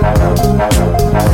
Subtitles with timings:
[0.00, 1.27] Thank you.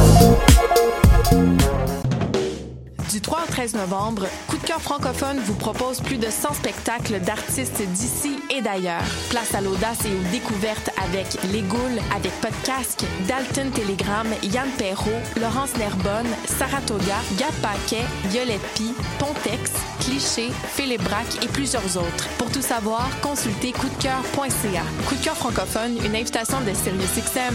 [3.75, 7.83] 3 au 13 novembre, Coup de cœur francophone vous propose plus de 100 spectacles d'artistes
[7.83, 9.03] d'ici et d'ailleurs.
[9.31, 15.11] Place à l'audace et aux découvertes avec Les Goules, avec Podcasque, Dalton Telegram, Yann Perrault,
[15.41, 22.29] Laurence Nerbonne, Saratoga, Gab Paquet, Violette Pie, Pontex, Cliché, Philippe Braque et plusieurs autres.
[22.39, 24.83] Pour tout savoir, consultez coupdecoeur.ca.
[25.09, 27.55] Coup de cœur francophone, une invitation de SiriusXM.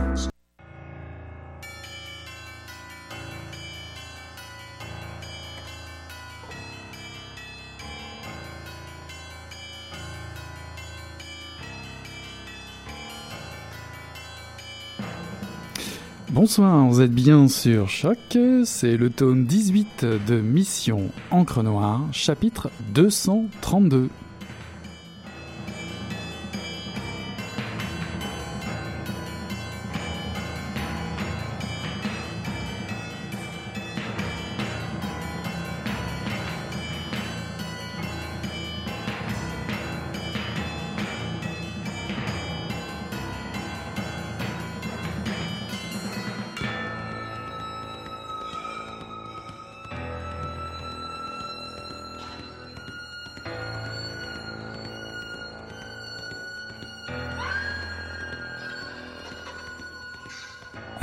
[16.51, 22.69] Bonsoir, vous êtes bien sur Choc, c'est le tome 18 de Mission Encre Noire, chapitre
[22.93, 24.09] 232.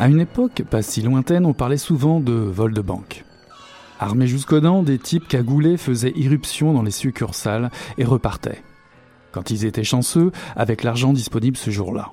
[0.08, 3.26] Une époque pas si lointaine, on parlait souvent de vol de banque.
[4.00, 8.62] Armés jusqu'aux dents, des types cagoulés faisaient irruption dans les succursales et repartaient.
[9.32, 12.12] Quand ils étaient chanceux, avec l'argent disponible ce jour-là.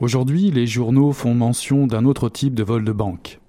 [0.00, 3.40] Aujourd'hui, les journaux font mention d'un autre type de vol de banque.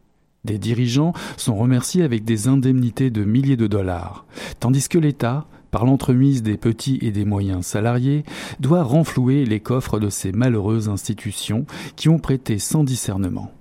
[0.44, 4.26] Des dirigeants sont remerciés avec des indemnités de milliers de dollars,
[4.60, 8.26] tandis que l'État, par l'entremise des petits et des moyens salariés,
[8.60, 11.66] doit renflouer les coffres de ces malheureuses institutions
[11.96, 13.54] qui ont prêté sans discernement.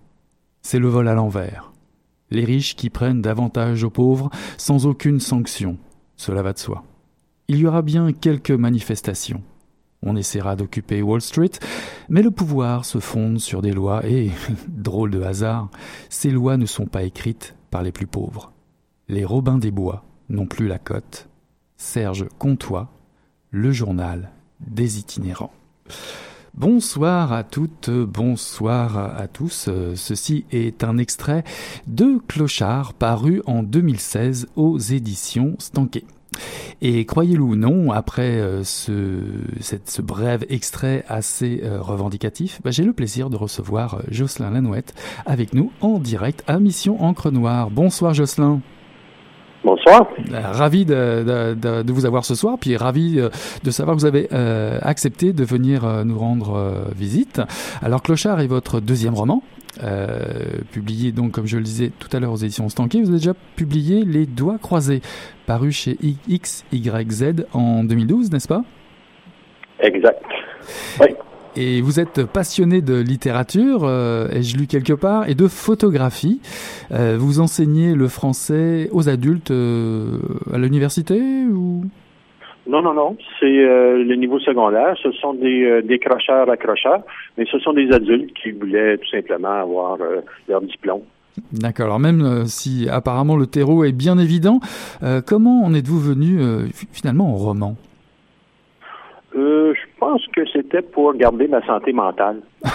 [0.71, 1.73] C'est le vol à l'envers.
[2.31, 5.79] Les riches qui prennent davantage aux pauvres sans aucune sanction.
[6.19, 6.85] Cela va de soi.
[7.49, 9.43] Il y aura bien quelques manifestations.
[10.03, 11.53] On essaiera d'occuper Wall Street,
[12.11, 14.31] mais le pouvoir se fonde sur des lois et,
[14.69, 15.71] drôle de hasard,
[16.11, 18.53] ces lois ne sont pas écrites par les plus pauvres.
[19.09, 21.31] Les Robins des Bois n'ont plus la cote.
[21.79, 22.91] Serge Comtois,
[23.53, 25.55] le journal des itinérants.
[26.55, 29.69] Bonsoir à toutes, bonsoir à tous.
[29.95, 31.45] Ceci est un extrait
[31.87, 36.05] de Clochard paru en 2016 aux éditions Stanquet.
[36.81, 39.21] Et croyez-le ou non, après euh, ce,
[39.61, 40.03] cette, ce
[40.49, 44.95] extrait assez euh, revendicatif, bah, j'ai le plaisir de recevoir euh, Jocelyn Lanouette
[45.27, 47.71] avec nous en direct à Mission Encre Noire.
[47.71, 48.61] Bonsoir Jocelyn.
[49.65, 50.09] Bonsoir.
[50.33, 53.21] Ravi de, de, de, vous avoir ce soir, puis ravi
[53.65, 57.41] de savoir que vous avez euh, accepté de venir euh, nous rendre euh, visite.
[57.83, 59.43] Alors Clochard est votre deuxième roman,
[60.73, 63.01] publié donc comme je le disais tout à l'heure aux éditions Stanquet.
[63.01, 65.03] Vous avez déjà publié Les Doigts Croisés,
[65.47, 65.97] paru chez
[66.29, 68.63] XYZ en 2012, n'est-ce pas?
[69.81, 70.23] Exact.
[71.01, 71.09] Oui.
[71.61, 76.41] Et vous êtes passionné de littérature, euh, ai-je lu quelque part, et de photographie.
[76.93, 80.21] Euh, vous enseignez le français aux adultes euh,
[80.55, 81.19] à l'université
[81.53, 81.83] ou?
[82.69, 83.17] Non, non, non.
[83.41, 84.95] C'est euh, le niveau secondaire.
[85.03, 87.03] Ce sont des euh, décrocheurs, accrocheurs,
[87.37, 91.01] mais ce sont des adultes qui voulaient tout simplement avoir euh, leur diplôme.
[91.51, 91.87] D'accord.
[91.87, 94.61] Alors même si apparemment le terreau est bien évident,
[95.25, 96.39] comment en êtes-vous venu
[96.75, 97.77] fi- finalement au roman?
[99.35, 102.41] Je pense que c'était pour garder ma santé mentale.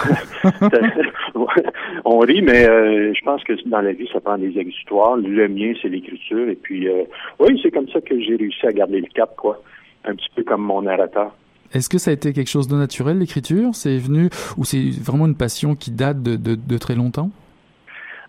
[2.04, 5.16] On rit, mais euh, je pense que dans la vie, ça prend des exutoires.
[5.16, 6.48] Le mien, c'est l'écriture.
[6.48, 7.04] Et puis, euh,
[7.38, 9.62] oui, c'est comme ça que j'ai réussi à garder le cap, quoi.
[10.04, 11.34] Un petit peu comme mon narrateur.
[11.72, 13.70] Est-ce que ça a été quelque chose de naturel l'écriture?
[13.74, 14.28] C'est venu
[14.58, 17.30] ou c'est vraiment une passion qui date de, de- de très longtemps?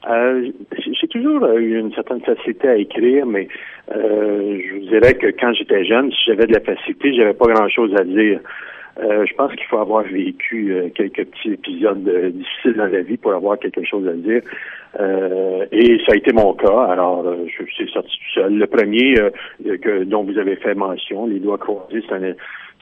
[0.10, 0.52] Euh,
[1.02, 3.48] j'ai toujours eu une certaine facilité à écrire, mais
[3.96, 7.48] euh, je vous dirais que quand j'étais jeune, si j'avais de la facilité, j'avais pas
[7.48, 8.40] grand-chose à dire.
[8.98, 13.02] Euh, je pense qu'il faut avoir vécu euh, quelques petits épisodes euh, difficiles dans la
[13.02, 14.42] vie pour avoir quelque chose à dire.
[15.00, 16.84] Euh, et ça a été mon cas.
[16.86, 18.54] Alors, euh, je suis sorti tout seul.
[18.58, 19.16] Le premier
[19.82, 22.34] que, dont vous avez fait mention, les doigts croisés, un-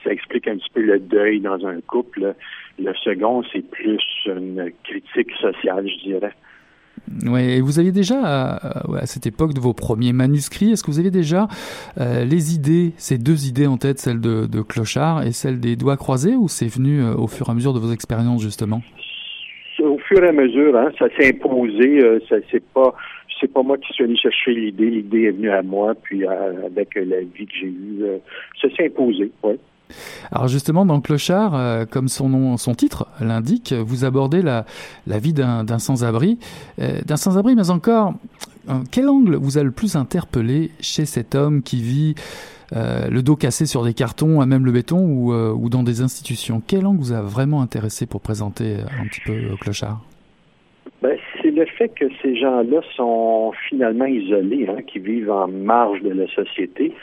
[0.04, 2.36] ça explique un petit peu le deuil dans un couple.
[2.78, 6.34] Le second, c'est plus une critique sociale, je dirais.
[7.26, 10.92] Ouais, et vous aviez déjà, à, à cette époque de vos premiers manuscrits, est-ce que
[10.92, 11.48] vous aviez déjà
[12.00, 15.98] euh, les idées, ces deux idées en tête, celle de, Clochard et celle des doigts
[15.98, 18.82] croisés, ou c'est venu euh, au fur et à mesure de vos expériences justement?
[19.80, 22.04] Au fur et à mesure, hein, ça s'est imposé.
[22.04, 22.94] euh, ça c'est pas,
[23.40, 24.90] c'est pas moi qui suis allé chercher l'idée.
[24.90, 28.18] L'idée est venue à moi, puis euh, avec la vie que j'ai eue, euh,
[28.62, 29.30] ça s'est imposé.
[29.44, 29.58] Ouais.
[30.32, 34.66] Alors justement, dans Clochard, euh, comme son nom, son titre l'indique, vous abordez la,
[35.08, 36.40] vie d'un sans-abri,
[36.80, 38.14] euh, d'un sans-abri, mais encore,
[38.92, 42.16] quel angle vous a le plus interpellé chez cet homme qui vit
[42.76, 46.62] euh, le dos cassé sur des cartons, à même le béton, ou, dans des institutions?
[46.66, 50.02] Quel angle vous a vraiment intéressé pour présenter un petit peu Clochard?
[51.02, 56.02] Ben, c'est le fait que ces gens-là sont finalement isolés, hein, qui vivent en marge
[56.02, 56.94] de la société.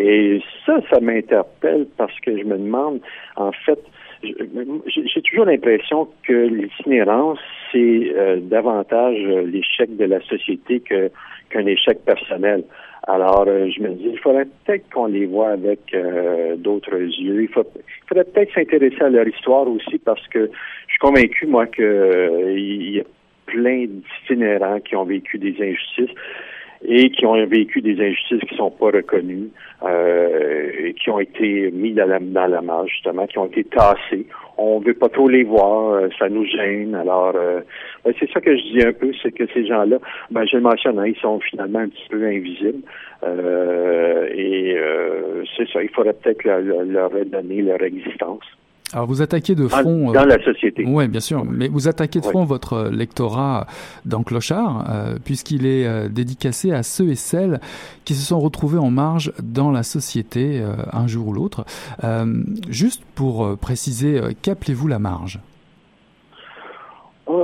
[0.00, 3.00] Et ça, ça m'interpelle parce que je me demande,
[3.36, 3.78] en fait,
[4.22, 7.38] j'ai toujours l'impression que l'itinérance,
[7.70, 12.64] c'est euh, davantage euh, l'échec de la société qu'un échec personnel.
[13.08, 15.94] Alors, euh, je me dis, il faudrait peut-être qu'on les voit avec
[16.56, 17.42] d'autres yeux.
[17.42, 20.50] Il, faut, il faudrait peut-être s'intéresser à leur histoire aussi parce que
[20.86, 23.04] je suis convaincu, moi, que euh, il y a
[23.46, 26.16] plein d'itinérants qui ont vécu des injustices
[26.82, 29.50] et qui ont vécu des injustices qui sont pas reconnues,
[29.82, 33.64] euh, et qui ont été mis dans la, dans la marge, justement, qui ont été
[33.64, 34.26] tassés.
[34.56, 36.94] On veut pas trop les voir, euh, ça nous gêne.
[36.94, 37.60] Alors, euh,
[38.04, 39.98] ben, c'est ça que je dis un peu, c'est que ces gens-là,
[40.30, 42.82] ben, je le mentionne, hein, ils sont finalement un petit peu invisibles.
[43.22, 48.44] Euh, et euh, c'est ça, il faudrait peut-être leur, leur redonner leur existence.
[48.92, 50.12] Alors vous attaquez de front...
[50.12, 50.84] dans la société.
[50.86, 52.30] Oui, bien sûr, mais vous attaquez de Ouais.
[52.32, 53.66] front votre euh, lectorat
[54.04, 57.60] dans Clochard, euh, puisqu'il est euh, dédicacé à ceux et celles
[58.04, 61.64] qui se sont retrouvés en marge dans la société euh, un jour ou l'autre.
[62.02, 65.38] Euh, juste pour euh, préciser, euh, qu'appelez-vous la marge?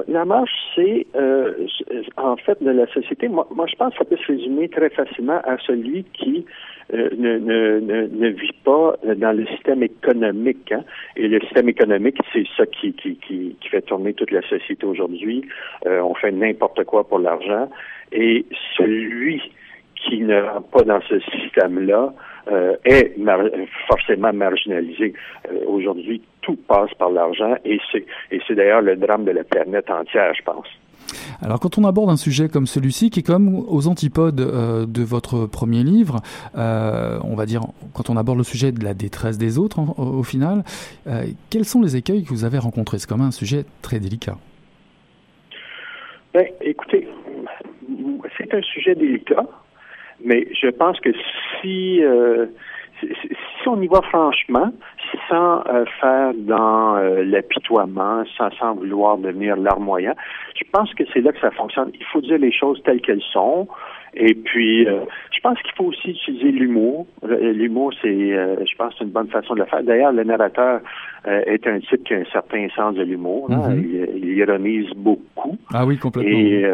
[0.08, 0.25] La
[1.14, 3.28] euh, c'est- en fait de la société.
[3.28, 6.44] Moi, moi, je pense que ça peut se résumer très facilement à celui qui
[6.94, 10.71] euh, ne, ne, ne, ne vit pas dans le système économique.
[10.73, 10.85] hein.
[11.17, 14.87] Et le système économique, c'est ça qui, qui, qui, qui fait tourner toute la société
[14.87, 15.44] aujourd'hui.
[15.87, 17.69] Euh, on fait n'importe quoi pour l'argent.
[18.12, 18.44] Et
[18.77, 19.43] celui
[19.96, 22.13] qui ne rentre pas dans ce système-là
[22.53, 23.51] euh, est mar-
[23.89, 25.15] forcément marginalisé.
[25.51, 29.43] Euh, Aujourd'hui, tout passe par l'argent et c'est et c'est d'ailleurs le drame de la
[29.43, 30.69] planète entière, je pense.
[31.43, 35.03] Alors quand on aborde un sujet comme celui-ci, qui est comme aux antipodes euh, de
[35.03, 36.20] votre premier livre,
[36.56, 37.63] euh, on va dire,
[37.94, 40.65] quand on aborde le sujet de la détresse des autres au, final,
[41.06, 42.98] euh, quels sont les écueils que vous avez rencontrés?
[42.98, 44.36] C'est quand même un sujet très délicat.
[46.34, 47.08] Ben, écoutez,
[48.36, 49.46] c'est un sujet délicat,
[50.25, 51.10] mais je pense que
[51.60, 52.01] si,
[53.67, 54.72] on y va franchement,
[55.29, 60.15] sans euh, faire dans euh, l'apitoiement, sans, sans vouloir devenir larmoyant,
[60.55, 61.91] je pense que c'est là que ça fonctionne.
[61.94, 63.69] Il faut dire les choses telles qu'elles sont.
[64.19, 67.06] Et puis, euh, je pense qu'il faut aussi utiliser l'humour.
[67.25, 69.82] Euh, L'humour, c'est, euh, je pense, une bonne façon de le faire.
[69.82, 70.81] D'ailleurs, le narrateur
[71.29, 73.49] euh, est un type qui a un certain sens de l'humour.
[73.51, 73.69] hein.
[73.75, 73.85] Mhm.
[74.15, 75.58] il, il ironise beaucoup.
[75.75, 76.32] Ah oui, complètement.
[76.39, 76.65] Et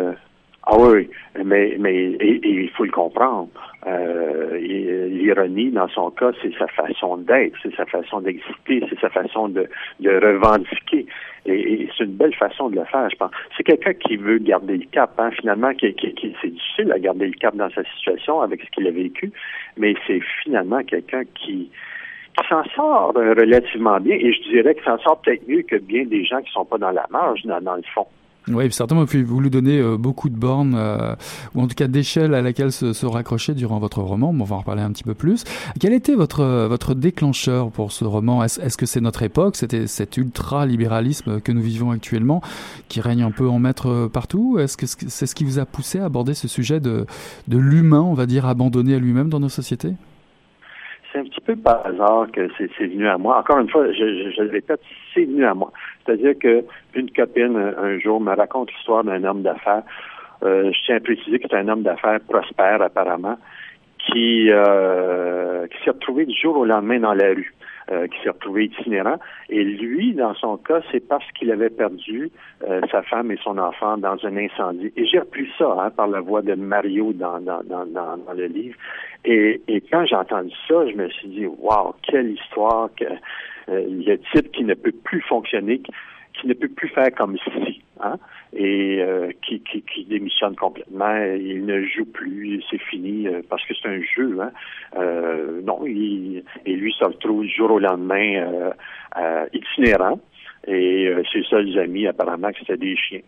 [0.65, 1.09] ah oui,
[1.45, 3.49] mais mais et- il faut le comprendre.
[3.87, 8.99] Euh, et- L'ironie, dans son cas, c'est sa façon d'être, c'est sa façon d'exister, c'est
[9.01, 9.69] sa façon de,
[10.01, 11.07] de revendiquer.
[11.47, 11.53] Et,
[11.83, 13.31] et c'est une belle façon de le faire, je pense.
[13.57, 16.99] C'est quelqu'un qui veut garder le cap, hein, finalement, qui, qui, qui- c'est difficile à
[16.99, 19.31] garder le cap dans sa situation avec ce qu'il a vécu,
[19.77, 21.71] mais c'est finalement quelqu'un qui
[22.41, 25.77] qui s'en sort euh, relativement bien, et je dirais qu'il s'en sort peut-être mieux que
[25.77, 28.07] bien des gens qui sont pas dans la marge, dans, dans le fond.
[28.49, 31.15] Oui, certainement, vous lui donnez euh, beaucoup de bornes, euh,
[31.55, 34.31] ou en tout cas d'échelles à laquelle se, raccrocher durant votre roman.
[34.31, 35.45] on va en reparler un petit peu plus.
[35.79, 38.43] Quel était votre, votre déclencheur pour ce roman?
[38.43, 39.55] Est-ce est -ce que c'est notre époque?
[39.57, 42.41] C'était cet ultra-libéralisme que nous vivons actuellement,
[42.89, 44.59] qui règne un peu en maître partout?
[44.59, 47.07] Est-ce que c'est ce qui vous a poussé à aborder ce sujet de,
[47.47, 49.95] de l'humain, on va dire, abandonné à lui-même dans nos sociétés?
[51.13, 53.39] C'est un petit peu par hasard que c'est venu à moi.
[53.39, 54.81] Encore une fois, je, je, je le répète,
[55.13, 55.71] c'est venu à moi.
[56.05, 56.65] C'est-à-dire que
[56.95, 59.83] une copine un jour me raconte l'histoire d'un homme d'affaires.
[60.43, 63.39] Euh, je tiens à préciser que c'est un homme d'affaires prospère apparemment,
[63.99, 67.55] qui, euh, qui s'est retrouvé du jour au lendemain dans la rue.
[67.93, 69.17] Euh, qui s'est retrouvé itinérant.
[69.51, 72.31] Et lui, dans son cas, c'est parce qu'il avait perdu
[72.67, 74.91] euh, sa femme et son enfant dans un incendie.
[74.97, 78.47] Et j'ai repris ça hein, par la voix de Mario dans, dans, dans, dans le
[78.47, 78.77] livre.
[79.27, 83.85] Et, et quand j'ai entendu ça, je me suis dit, wow, quelle histoire que euh,
[83.91, 85.83] le type qui ne peut plus fonctionner,
[86.33, 88.17] qui ne peut plus faire comme si, hein,
[88.55, 93.65] et euh, qui, qui, qui, démissionne complètement, il ne joue plus, c'est fini euh, parce
[93.67, 94.39] que c'est un jeu.
[94.41, 94.51] Hein.
[94.97, 98.73] Euh, non, il, et lui se retrouve du jour au lendemain
[99.17, 100.21] euh, itinérant,
[100.67, 103.23] et ses seuls amis apparemment c'était des chiens.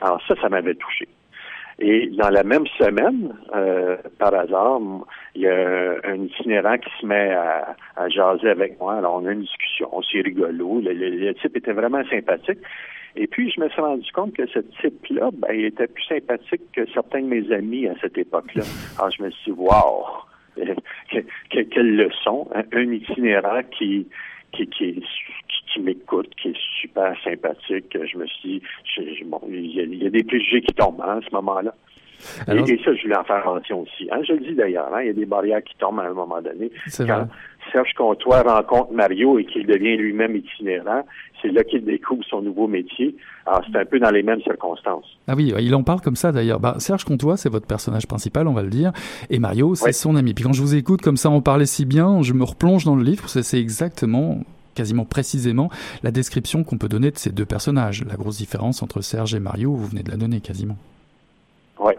[0.00, 1.08] Alors ça, ça m'avait touché.
[1.78, 4.80] Et dans la même semaine, euh, par hasard,
[5.34, 8.94] il y a un itinérant qui se met à, à, jaser avec moi.
[8.94, 10.80] Alors, on a une discussion, c'est rigolo.
[10.80, 12.60] Le, le, le, type était vraiment sympathique.
[13.16, 16.62] Et puis, je me suis rendu compte que ce type-là, ben, il était plus sympathique
[16.72, 18.64] que certains de mes amis à cette époque-là.
[18.98, 20.06] Alors, je me suis dit, wow!
[21.50, 22.48] quelle leçon!
[22.54, 22.64] Hein?
[22.72, 24.08] Un itinérant qui,
[24.52, 25.04] qui, qui,
[25.72, 27.86] qui, m'écoute, qui est super sympathique.
[27.92, 28.60] Je me suis
[28.96, 31.32] dit, bon, il y, a, il y a des préjugés qui tombent hein, à ce
[31.34, 31.74] moment-là.
[32.46, 32.68] Alors...
[32.68, 34.08] Et, ça, je voulais en faire mention aussi.
[34.10, 36.14] Hein, je le dis d'ailleurs, hein, il y a des barrières qui tombent à un
[36.14, 36.70] moment donné.
[36.98, 37.28] Quand.
[37.72, 41.02] Serge Comtois rencontre Mario et qu'il devient lui-même itinérant,
[41.40, 43.16] c'est là qu'il découvre son nouveau métier.
[43.46, 45.04] Alors, c'est un peu dans les mêmes circonstances.
[45.28, 46.60] Ah oui, il en parle comme ça d'ailleurs.
[46.60, 48.92] Bah, Serge Comtois, c'est votre personnage principal, on va le dire,
[49.30, 50.34] et Mario, c'est son ami.
[50.34, 52.96] Puis quand je vous écoute comme ça en parler si bien, je me replonge dans
[52.96, 54.38] le livre, c'est exactement
[54.74, 55.70] quasiment précisément
[56.02, 58.04] la description qu'on peut donner de ces deux personnages.
[58.04, 60.76] La grosse différence entre Serge et Mario, vous venez de la donner quasiment.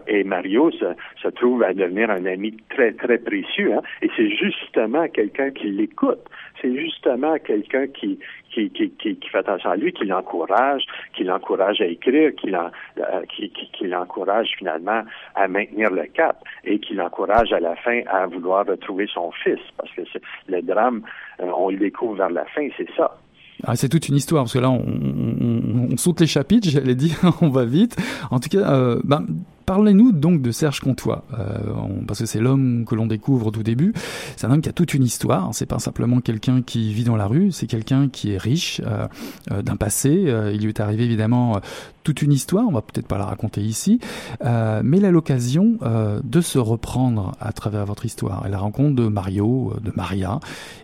[0.06, 3.74] Et Mario se, trouve à devenir un ami très, très précieux.
[3.74, 3.82] Hein?
[4.02, 6.20] Et c'est justement quelqu'un qui l'écoute.
[6.60, 8.18] C'est justement quelqu'un qui,
[8.50, 12.54] qui, qui, qui, qui, fait attention à lui, qui l'encourage, qui l'encourage à écrire, qui,
[12.54, 15.02] euh, qui, qui, l'encourage finalement
[15.34, 19.60] à maintenir le cap et qui l'encourage à la fin à vouloir retrouver son fils.
[19.76, 20.02] Parce que
[20.48, 21.02] le drame,
[21.40, 23.18] euh, on le découvre vers la fin, c'est ça.
[23.64, 27.48] Ah, c'est toute une histoire parce que là on saute les chapitres, j'allais dire, on
[27.48, 27.96] va vite.
[28.30, 29.26] En tout cas, euh, ben,
[29.66, 31.58] Parlez-nous donc de Serge Comtois, euh,
[32.06, 33.92] parce que c'est l'homme que l'on découvre au tout début.
[34.36, 35.48] C'est un homme qui a toute une histoire.
[35.54, 39.08] C'est pas simplement quelqu'un qui vit dans la rue, c'est quelqu'un qui est riche euh,
[39.50, 40.32] euh, d'un passé.
[40.54, 41.60] Il lui est arrivé évidemment
[42.04, 42.64] toute une histoire.
[42.68, 43.98] On va peut-être pas la raconter ici,
[44.40, 45.78] mais il a l'occasion
[46.22, 50.38] de se reprendre à travers votre histoire et la rencontre de Mario, de Maria,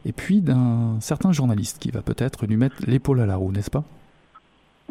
[0.04, 3.70] et puis d'un certain journaliste qui va peut-être lui mettre l'épaule à la roue, n'est-ce
[3.70, 3.84] pas?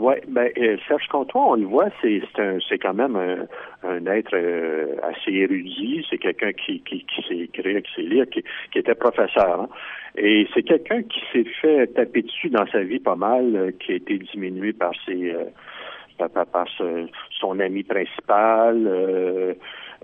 [0.02, 2.24] Oui, ben euh, Serge Comtois, on le voit, c'est
[2.68, 3.46] c'est quand même un,
[3.88, 8.26] un être euh, assez érudit, c'est quelqu'un qui, qui, qui sait écrire, qui sait lire,
[8.28, 9.62] qui, qui était professeur.
[9.62, 9.70] Hein.
[10.18, 13.92] Et c'est quelqu'un qui s'est fait taper dessus dans sa vie pas mal, euh, qui
[13.92, 15.46] a été diminué par ses euh,
[16.18, 16.68] par, par
[17.40, 19.54] son ami principal, euh,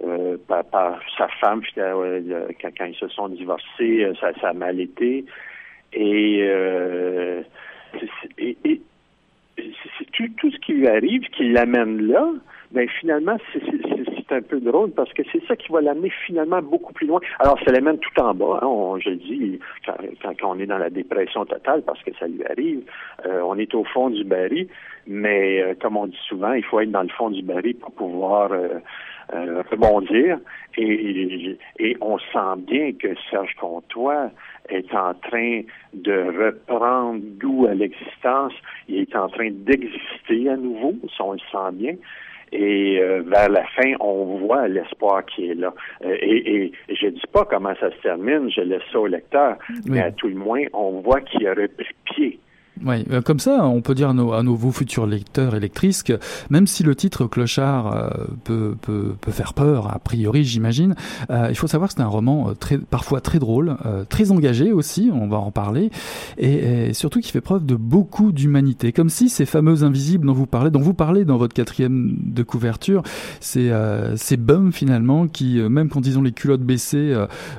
[0.04, 4.80] euh, par, par, sa femme quand, quand, ils se sont divorcés, ça, ça a mal
[4.80, 5.26] été.
[5.94, 6.40] Et,
[8.38, 8.82] et, et
[9.58, 12.32] c'est tout, tout, ce qui lui arrive qui l'amène là,
[12.72, 16.94] ben finalement, c'est un peu drôle parce que c'est ça qui va l'amener finalement beaucoup
[16.94, 17.20] plus loin.
[17.40, 20.66] Alors, ça l'amène tout en bas, hein, on, je le dis, quand, quand, on est
[20.66, 22.82] dans la dépression totale parce que ça lui arrive,
[23.26, 24.68] euh, on est au fond du baril,
[25.06, 27.92] mais euh, comme on dit souvent, il faut être dans le fond du baril pour
[27.92, 28.80] pouvoir euh,
[29.34, 30.40] euh, rebondir.
[30.78, 34.30] Et, et, on sent bien que Serge Comtois
[34.70, 35.62] est en train
[35.94, 38.54] de reprendre goût à l'existence.
[38.88, 41.96] Il est en train d'exister à nouveau, si on le sent bien.
[42.52, 45.74] Et euh, vers la fin, on voit l'espoir qui est là.
[46.04, 49.58] Euh, et, et, je dis pas comment ça se termine, je laisse ça au lecteur,
[49.70, 49.82] oui.
[49.86, 52.40] mais à tout le moins, on voit qu'il a repris pied
[52.86, 55.60] Oui, euh, comme ça, on peut dire à nos, à nos vos futurs lecteurs et
[55.60, 56.20] lectrices que
[56.50, 58.10] même si le titre Clochard euh,
[58.44, 60.96] peut, peut, peut, faire peur, a priori, j'imagine,
[61.30, 63.78] euh, il faut savoir que c'est un roman très, parfois très drôle,
[64.10, 65.92] très engagé aussi, on va en parler,
[66.38, 70.46] et, surtout qui fait preuve de beaucoup d'humanité, comme si ces fameux invisibles dont vous
[70.46, 73.04] parlez, dont vous parlez dans votre quatrième de couverture,
[73.40, 73.72] c'est
[74.16, 77.16] ces bums finalement qui, même quand ils ont les culottes baissées,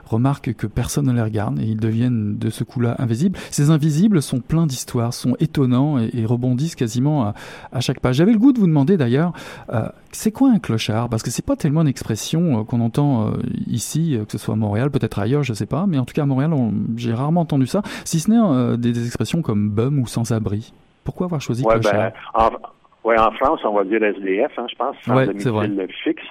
[0.07, 3.39] remarquent que personne ne les regarde et ils deviennent de ce coup-là invisibles.
[3.51, 7.33] Ces invisibles sont pleins d'histoires sont étonnants et, rebondissent quasiment
[7.73, 8.17] à, chaque page.
[8.17, 9.33] J'avais le goût de vous demander d'ailleurs,
[9.73, 11.09] euh, c'est quoi un clochard?
[11.09, 13.31] Parce que c'est pas tellement une expression euh, qu'on entend euh,
[13.67, 16.23] ici, que ce soit à Montréal, peut-être ailleurs, je sais pas, mais en tout cas
[16.23, 16.53] à Montréal,
[16.97, 20.73] j'ai rarement entendu ça, si ce n'est des, expressions comme bum ou sans-abri.
[21.05, 21.93] Pourquoi avoir choisi clochard?
[21.93, 25.87] ben, en, ouais, en France, on va dire SDF, hein, je pense, sans ouais, domicile
[26.05, 26.23] fixe.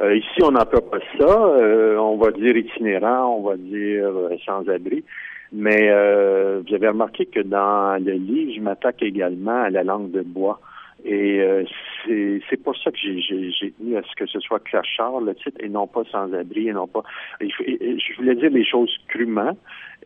[0.00, 1.38] ici, on n'emploie pas ça.
[1.98, 4.08] on va dire itinérant, on va dire
[4.46, 5.04] sans-abri.
[5.52, 10.10] Mais euh, vous avez remarqué que dans le livre, je m'attaque également à la langue
[10.10, 10.60] de bois.
[11.04, 11.64] Et euh,
[12.06, 15.68] c'est pour ça que j'ai tenu à ce que ce soit clochard, le titre, et
[15.68, 17.02] non pas sans-abri, et non pas...
[17.40, 19.56] je voulais dire les choses crûment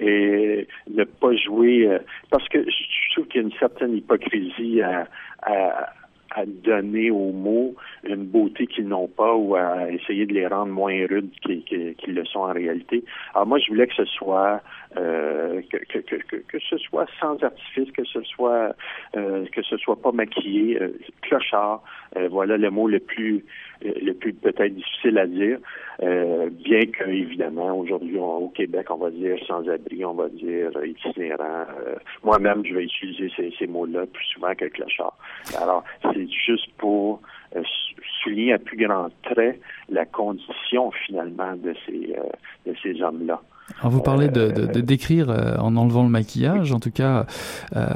[0.00, 1.86] et ne pas jouer...
[1.86, 1.98] Euh,
[2.30, 5.06] parce que je trouve qu'il y a une certaine hypocrisie à,
[5.42, 5.92] à
[6.36, 7.74] à donner aux mots
[8.04, 12.24] une beauté qu'ils n'ont pas ou à essayer de les rendre moins rudes qu'ils le
[12.26, 13.02] sont en réalité.
[13.34, 14.60] Alors moi, je voulais que ce soit
[14.98, 18.74] euh, que, que, que, que, ce soit sans artifice, que ce soit
[19.16, 20.88] euh, que ce soit pas maquillé, euh,
[21.22, 21.82] clochard,
[22.16, 23.44] euh, voilà le mot le plus
[23.82, 25.58] le plus peut-être difficile à dire,
[26.00, 31.66] bien que évidemment aujourd'hui au Québec on va dire sans-abri, on va dire itinérant.
[32.22, 35.16] Moi-même je vais utiliser ces, ces mots-là plus souvent que clochard.
[35.60, 37.20] Alors c'est juste pour
[38.22, 42.16] souligner à plus grand trait la condition finalement de ces
[42.66, 43.40] de ces hommes-là.
[43.80, 47.26] Alors vous parlez de, de, d'écrire euh, en enlevant le maquillage, en tout cas,
[47.74, 47.90] euh,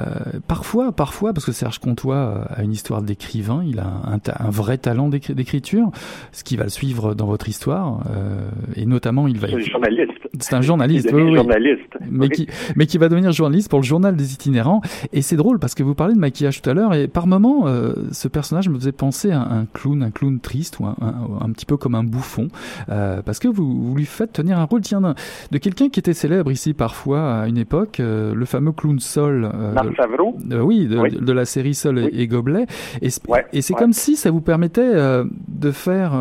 [0.49, 4.51] parfois, parfois, parce que Serge Comtois euh, a une histoire d'écrivain, il a un, un,
[4.51, 5.91] vrai talent d'écriture,
[6.33, 9.47] ce qui va le suivre dans votre histoire, euh, et notamment il va.
[9.49, 10.13] C'est un journaliste.
[10.41, 11.99] C'est un journaliste, oui, journaliste.
[12.11, 14.81] Mais qui, mais qui va devenir journaliste pour le journal des itinérants.
[15.13, 17.69] Et c'est drôle parce que vous parlez de maquillage tout à l'heure, et par moment,
[17.69, 20.97] euh, ce personnage me faisait penser à un clown, un clown triste ou un,
[21.41, 22.49] un, petit peu comme un bouffon,
[22.89, 26.51] parce que vous, vous lui faites tenir un rôle, tiens, de quelqu'un qui était célèbre
[26.51, 29.51] ici parfois à une époque, euh, le fameux clown Sol.
[29.55, 30.37] Euh, Marc Favreau.
[30.63, 32.67] oui, de, la série Sol et, Gobelet.
[33.03, 33.09] Et,
[33.53, 36.13] et c'est comme si ça vous permettait euh, de faire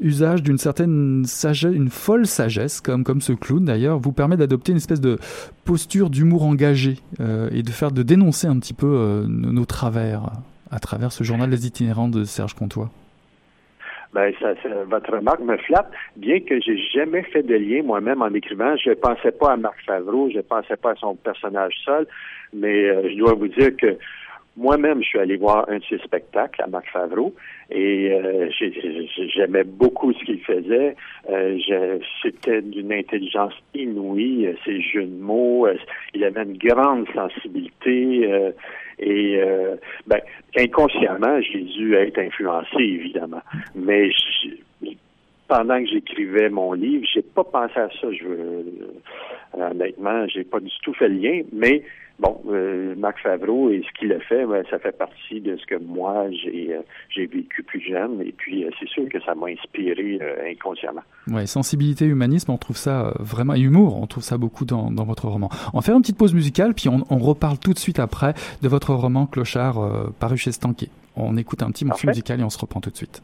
[0.00, 4.72] usage d'une certaine sagesse, une folle sagesse, comme, comme ce clown d'ailleurs, vous permet d'adopter
[4.72, 5.18] une espèce de
[5.64, 6.98] posture d'humour engagé
[7.52, 10.30] et de faire de dénoncer un petit peu nos travers
[10.70, 12.90] à travers ce journal Les Itinérants de Serge Comtois
[14.12, 14.54] ben ça,
[14.86, 18.76] votre remarque me flatte, bien que j'ai jamais fait de lien moi-même en écrivant.
[18.76, 22.06] Je pensais pas à Marc Favreau, je pensais pas à son personnage seul,
[22.52, 23.96] mais euh, je dois vous dire que
[24.56, 27.34] moi-même, je suis allé voir un de ses spectacles à Marc Favreau
[27.70, 28.50] et euh,
[29.32, 30.96] j'aimais beaucoup ce qu'il faisait.
[31.30, 35.68] Euh, C'était d'une intelligence inouïe, ses jeux de mots.
[36.14, 38.52] Il avait une grande sensibilité.
[39.00, 40.20] Et euh, ben,
[40.56, 43.42] inconsciemment, j'ai dû être influencé, évidemment.
[43.74, 44.10] Mais
[45.48, 48.12] pendant que j'écrivais mon livre, j'ai pas pensé à ça.
[48.12, 48.64] Je veux,
[49.58, 51.82] euh, honnêtement, j'ai pas du tout fait le lien, mais
[52.20, 55.76] bon, euh, Marc Favreau et ce qu'il a fait, ça fait partie de ce que
[55.76, 59.48] moi j'ai euh, j'ai vécu plus jeune et puis euh, c'est sûr que ça m'a
[59.48, 61.02] inspiré euh, inconsciemment.
[61.28, 65.04] Ouais, sensibilité, humanisme, on trouve ça vraiment et humour, on trouve ça beaucoup dans, dans
[65.04, 65.48] votre roman.
[65.72, 68.34] On va faire une petite pause musicale puis on, on reparle tout de suite après
[68.62, 70.88] de votre roman Clochard paru chez Stanquet.
[71.16, 73.22] On écoute un petit morceau musical et on se reprend tout de suite.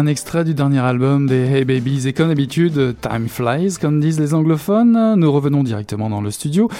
[0.00, 4.18] Un extrait du dernier album des Hey Babies et comme d'habitude, Time Flies, comme disent
[4.18, 5.14] les anglophones.
[5.16, 6.70] Nous revenons directement dans le studio,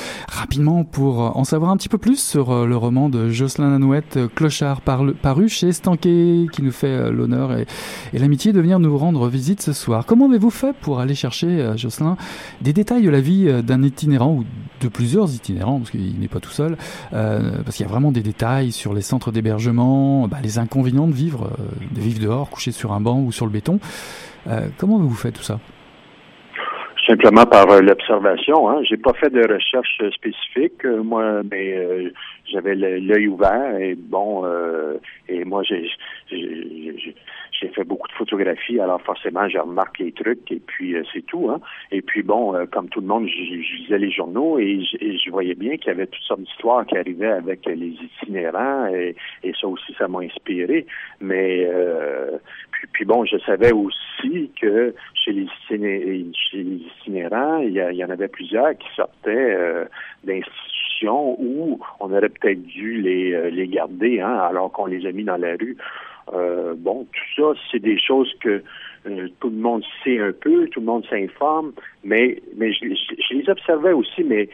[0.40, 4.18] rapidement pour en savoir un petit peu plus sur euh, le roman de Jocelyn Lanouette,
[4.35, 7.66] Clochard, paru chez Stanquet, qui nous fait euh, l'honneur et,
[8.14, 10.07] l'amitié de venir nous rendre visite ce soir.
[10.07, 12.16] Comment avez-vous fait pour aller chercher, euh, Jocelyn,
[12.62, 14.44] des détails de la vie d'un itinérant ou
[14.81, 16.79] de plusieurs itinérants, parce qu'il n'est pas tout seul,
[17.11, 21.12] parce qu'il y a vraiment des détails sur les centres d'hébergement, bah, les inconvénients de
[21.12, 21.50] vivre,
[21.94, 23.79] de vivre dehors, couché sur un banc ou sur le béton.
[24.46, 25.61] Euh, comment vous faites tout ça?
[27.11, 28.70] Simplement par euh, l'observation.
[28.70, 28.83] Hein.
[28.88, 31.77] J'ai pas fait de recherche spécifique, euh, moi, mais
[32.51, 34.45] j'avais l'œil ouvert et bon,
[35.29, 35.89] et moi j'ai
[37.61, 41.25] j'ai fait beaucoup de photographies, alors forcément, je remarque les trucs et puis euh, c'est
[41.27, 41.51] tout.
[41.51, 41.61] Hein.
[41.91, 45.55] Et puis bon, euh, comme tout le monde, je, lisais les journaux et je, voyais
[45.55, 49.15] bien qu'il y avait toutes sortes d'histoires qui arrivaient avec les itinérants et,
[49.61, 50.87] ça aussi, ça m'a inspiré.
[51.21, 52.39] Mais euh,
[52.71, 58.77] puis, puis, bon, je savais aussi que chez les, itinérants, il y, en avait plusieurs
[58.79, 59.87] qui sortaient
[60.25, 65.24] d'institutions où on aurait peut-être dû les, les garder, hein, alors qu'on les a mis
[65.24, 65.76] dans la rue.
[66.33, 68.62] Euh, bon, tout ça, c'est des choses que
[69.07, 71.72] euh, tout le monde sait un peu, tout le monde s'informe,
[72.05, 74.48] mais, mais je, les observais aussi, mais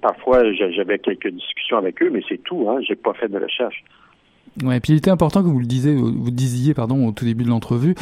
[0.00, 3.82] parfois j'avais quelques discussions avec eux, mais c'est tout, hein, j'ai pas fait de recherche.
[4.64, 7.44] Ouais, puis il était important que vous le disiez, vous disiez pardon au tout début
[7.44, 7.94] de l'entrevue,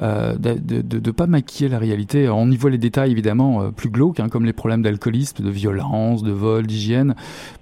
[0.00, 2.28] euh, de, de, pas maquiller la réalité.
[2.28, 5.50] On y voit les détails évidemment euh, plus glauques, hein, comme les problèmes d'alcoolisme, de
[5.50, 7.16] violence, de vol, d'hygiène,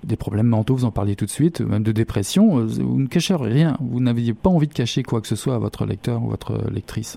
[0.04, 0.74] des problèmes mentaux.
[0.74, 2.58] Vous en parliez tout de suite, même de dépression.
[2.58, 3.76] Euh, vous ne cachez rien.
[3.80, 6.70] Vous n'aviez pas envie de cacher quoi que ce soit à votre lecteur ou votre
[6.70, 7.16] lectrice.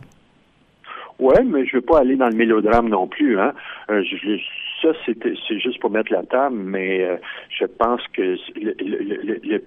[1.19, 3.39] Ouais, mais je veux pas aller dans le mélodrame non plus.
[3.39, 3.54] Hein.
[3.89, 4.04] Euh,
[4.82, 7.19] ça, c'est juste pour mettre la table, mais
[7.50, 9.63] je pense que le,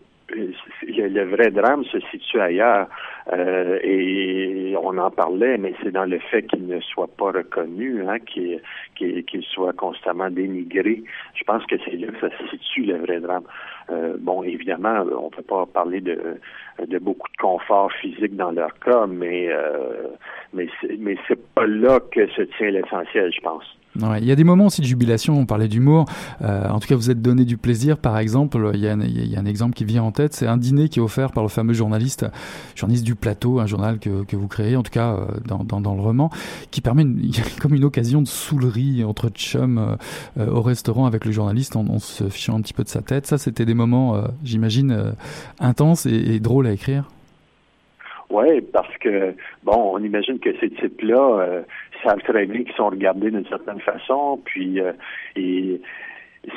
[1.24, 2.88] vrai drame se situe ailleurs
[3.32, 8.02] euh, et on en parlait, mais c'est dans le fait qu'il ne soit pas reconnu,
[8.08, 8.60] hein, qu'il
[8.94, 11.02] qu'il soit constamment dénigré.
[11.34, 13.44] Je pense que c'est là que ça se situe le vrai drame.
[13.90, 16.38] Euh, bon, évidemment, on peut pas parler de,
[17.00, 20.08] beaucoup de confort physique dans leur cas, mais euh,
[20.52, 23.64] mais mais c'est là que se tient l'essentiel, je pense.
[24.20, 26.04] Il y a des moments aussi de jubilation, on parlait d'humour.
[26.42, 28.70] Euh, en tout cas, vous êtes donné du plaisir, par exemple.
[28.74, 31.32] Il y, a un, exemple qui vient en tête, c'est un dîner qui est offert
[31.32, 32.26] par le fameux journaliste,
[32.76, 36.30] journaliste du plateau, un journal que, vous créez, en tout cas euh, dans, le roman,
[36.70, 39.96] qui permet une, comme une occasion de soulerie entre chums
[40.38, 43.26] euh, au restaurant avec le journaliste en, se fichant un petit peu de sa tête.
[43.26, 45.14] Ça, c'était des moments, j'imagine,
[45.58, 47.04] intenses et drôles à écrire.
[48.30, 51.62] Oui, parce que, bon, on imagine que ces types-là euh,
[52.04, 54.92] savent très bien qu'ils sont regardés d'une certaine façon, puis euh,
[55.34, 55.80] et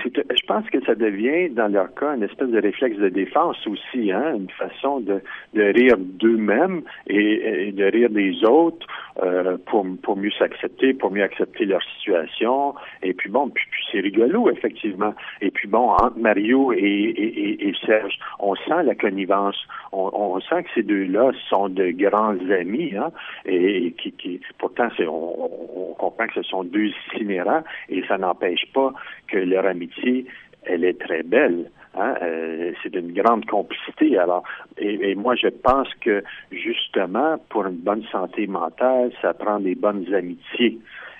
[0.04, 4.12] je pense que ça devient, dans leur cas, une espèce de réflexe de défense aussi,
[4.12, 5.21] hein, une façon de,
[5.54, 8.86] rire d'eux-mêmes et, de rire des autres
[9.21, 12.75] euh, pour, pour mieux s'accepter, pour mieux accepter leur situation.
[13.04, 15.13] Et puis bon, puis, c'est rigolo, effectivement.
[15.41, 19.58] Et puis bon, entre Mario et, Serge, on sent la connivence.
[19.91, 23.12] On, sent que ces deux-là sont de grands amis, hein,
[23.45, 28.93] et, qui, pourtant, on, on comprend que ce sont deux itinérants, et ça n'empêche pas
[29.27, 29.65] que leur
[30.63, 31.70] elle est très belle.
[31.96, 32.15] Hein?
[32.22, 34.17] Euh, c'est d'une grande complicité.
[34.17, 34.44] Alors,
[34.78, 40.13] et, moi, je pense que justement, pour une bonne santé mentale, ça prend des bonnes
[40.13, 40.78] amitiés.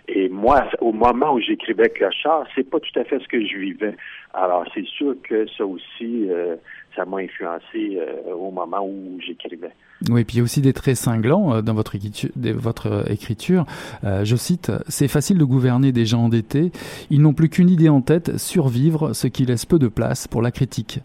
[0.08, 3.58] Et moi, au moment où j'écrivais Clochard, c'est pas tout à fait ce que je
[3.58, 3.96] vivais.
[4.34, 6.56] Alors, c'est sûr que ça aussi, euh,
[6.96, 9.72] ça m'a influencé euh, au moment où j'écrivais.
[10.10, 12.30] Oui, puis il y a aussi des traits cinglants euh, dans votre écriture.
[12.36, 13.66] Votre écriture.
[14.04, 16.72] Euh, je cite C'est facile de gouverner des gens endettés.
[17.10, 20.42] Ils n'ont plus qu'une idée en tête survivre, ce qui laisse peu de place pour
[20.42, 21.00] la critique.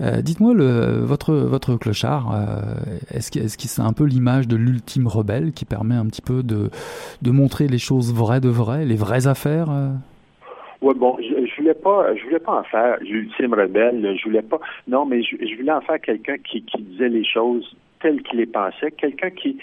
[0.00, 0.54] Dites-moi,
[1.00, 2.34] votre votre clochard,
[3.10, 6.70] est-ce que c'est un peu l'image de l'ultime rebelle qui permet un petit peu de
[7.22, 9.68] de montrer les choses vraies de vraies, les vraies affaires
[10.82, 14.16] Ouais, bon, je voulais pas, je voulais pas en faire l'ultime rebelle.
[14.16, 14.60] Je voulais pas.
[14.88, 18.90] Non, mais je, voulais en faire quelqu'un qui, disait les choses telles qu'il les pensait,
[18.90, 19.58] quelqu'un qui,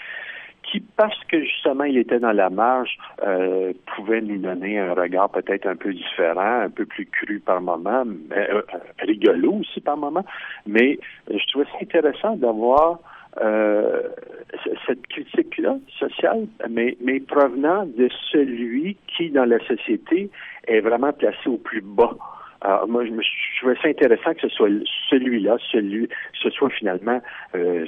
[0.62, 5.30] qui, parce que justement il était dans la marge, euh, pouvait nous donner un regard
[5.30, 8.62] peut-être un peu différent, un peu plus cru par moment, euh,
[9.00, 10.24] rigolo aussi par moment.
[10.66, 12.98] Mais je trouvais ça intéressant d'avoir
[13.38, 14.02] euh,
[14.86, 20.30] cette critique-là sociale, mais, mais provenant de celui qui, dans la société,
[20.66, 22.16] est vraiment placé au plus bas.
[22.62, 24.68] Alors, moi, je, me, je trouvais ça intéressant que ce soit
[25.08, 27.20] celui-là, celui, ce soit finalement
[27.54, 27.86] euh,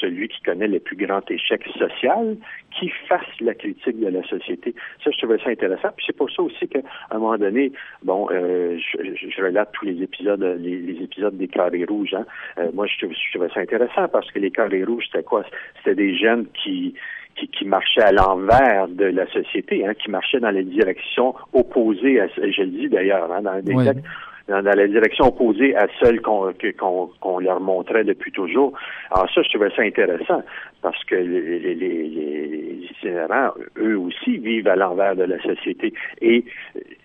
[0.00, 2.36] celui qui connaît le plus grand échec social,
[2.78, 4.74] qui fasse la critique de la société.
[5.02, 5.88] Ça, je trouvais ça intéressant.
[5.96, 6.80] Puis c'est pour ça aussi qu'à
[7.10, 11.84] un moment donné, bon, euh, je, je, relate tous les épisodes, les, épisodes des carrés
[11.84, 12.14] rouges.
[12.14, 12.26] Hein.
[12.58, 15.44] Euh, moi, je, je trouvais ça intéressant parce que les carrés rouges, c'était quoi?
[15.78, 16.94] C'était des jeunes qui
[17.36, 22.20] qui, qui marchait à l'envers de la société, hein, qui marchait dans les directions opposées
[22.20, 27.60] à, je le dis d'ailleurs, hein, dans, dans, la direction opposée à celle qu'on leur
[27.60, 28.72] montrait depuis toujours.
[29.10, 30.42] Alors ça, je trouvais ça intéressant
[30.82, 36.44] parce que les, les, les, itinérants, eux aussi, vivent à l'envers de la société et,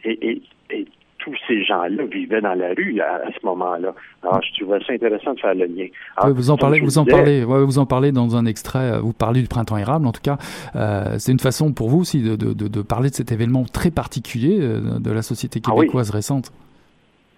[0.03, 0.85] et, et
[1.25, 3.93] tous ces gens-là vivaient dans la rue à, ce moment-là.
[4.21, 5.87] Alors, je trouvais ça intéressant de faire le lien.
[6.23, 8.93] vous en parlez, vous en parlez, vous en parlez dans un extrait.
[8.93, 10.37] Euh, vous parlez du printemps érable, en tout cas.
[10.75, 13.89] Euh, c'est une façon pour vous aussi de, de, de, parler de cet événement très
[13.89, 16.51] particulier euh, de la société ah québécoise récente.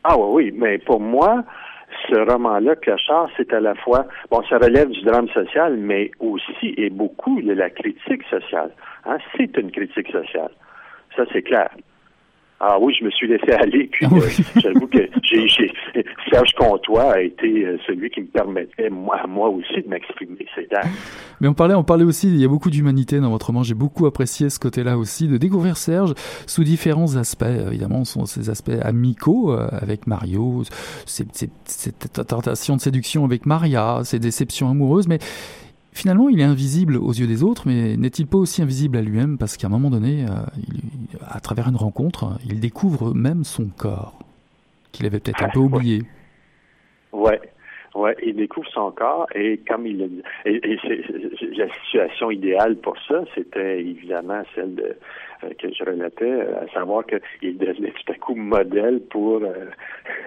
[0.03, 1.43] Ah oui, oui, mais pour moi,
[2.09, 6.73] ce roman-là, Clochard, c'est à la fois, bon, ça relève du drame social, mais aussi
[6.77, 8.71] et beaucoup de la critique sociale.
[9.05, 9.17] Hein?
[9.35, 10.51] C'est une critique sociale.
[11.15, 11.69] Ça, c'est clair.
[12.59, 13.87] Ah oui, je me suis laissé aller.
[13.91, 14.19] Puis euh,
[14.61, 15.47] j'avoue que j'ai,
[16.31, 20.45] Serge Comtois a été euh, celui qui me permettait moi, moi aussi de m'exprimer.
[20.55, 20.91] C'est dingue.
[21.39, 22.27] Mais on parlait, on parlait aussi.
[22.27, 23.61] Il y a beaucoup d'humanité dans votre roman.
[23.61, 26.13] J'ai beaucoup apprécié ce côté-là aussi de découvrir Serge
[26.47, 27.45] sous différents aspects.
[27.45, 30.63] Évidemment, ce sont ces aspects amicaux euh, avec Mario,
[31.05, 31.47] cette
[32.27, 35.19] tentation de séduction avec Maria, ces déceptions amoureuses, mais
[35.97, 39.39] Finalement, il est invisible aux yeux des autres, mais n'est-il pas aussi invisible à lui-même
[39.39, 40.45] parce qu'à un moment donné, euh,
[41.27, 44.19] à travers une rencontre, il découvre même son corps,
[44.91, 46.03] qu'il avait peut-être un peu oublié.
[47.11, 47.41] Ouais.
[47.97, 50.79] Ouais, il découvre son corps et comme il et, et
[51.55, 54.95] la situation idéale pour ça, c'était évidemment celle de
[55.43, 59.65] euh, que je relatais, euh, à savoir qu'il devenait tout à coup modèle pour euh,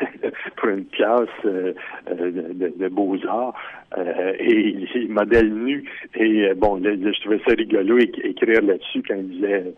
[0.56, 1.76] pour une classe de,
[2.10, 3.54] de beaux-arts
[3.96, 5.88] et il modèle nu.
[6.16, 9.74] Et bon, je trouvais ça rigolo écrire là-dessus quand il disait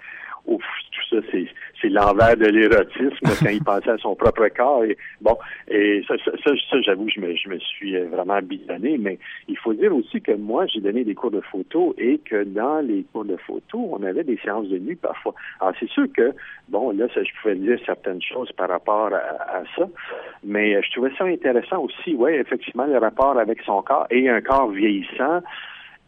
[0.47, 1.47] ouf, tout ça, c'est,
[1.83, 4.85] c'est l'envers de l'érotisme quand il pensait à son propre corps.
[4.85, 5.37] Et, bon,
[5.69, 9.19] et ça, ça, ça, j'avoue, je me, je me suis vraiment bidonné, mais
[9.49, 12.81] il faut dire aussi que moi, j'ai donné des cours de photo et que dans
[12.81, 15.35] les cours de photo, on avait des séances de nuit parfois.
[15.61, 16.33] Alors, c'est sûr que,
[16.69, 19.89] bon, là, ça, je pouvais dire certaines choses par rapport à, à ça,
[20.45, 24.41] mais je trouvais ça intéressant aussi, ouais, effectivement, le rapport avec son corps et un
[24.41, 25.43] corps vieillissant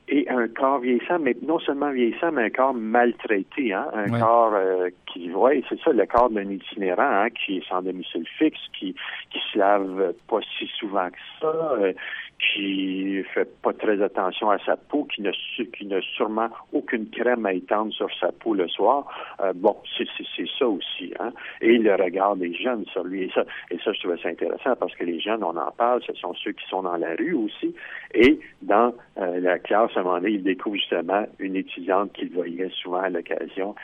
[0.08, 4.52] et un corps vieillissant, mais non seulement vieillissant, mais un corps maltraité, hein, un corps
[4.54, 8.60] euh, qui, ouais, c'est ça, le corps d'un itinérant, hein, qui est sans domicile fixe,
[8.78, 8.94] qui
[9.30, 11.92] qui se lave pas si souvent que ça, euh,
[12.38, 15.30] qui fait pas très attention à sa peau, qui ne
[15.76, 19.06] qui n'a sûrement aucune crème à étendre sur sa peau le soir.
[19.40, 21.32] Euh, bon, c'est c'est ça aussi, hein.
[21.60, 24.76] Et le regard des jeunes sur lui, et ça, et ça, je trouvais ça intéressant
[24.76, 27.34] parce que les jeunes, on en parle, ce sont ceux qui sont dans la rue
[27.34, 27.74] aussi,
[28.14, 32.30] et dans euh, la classe, à un moment donné, il découvre justement une étudiante qu'il
[32.30, 33.74] voyait souvent à l'occasion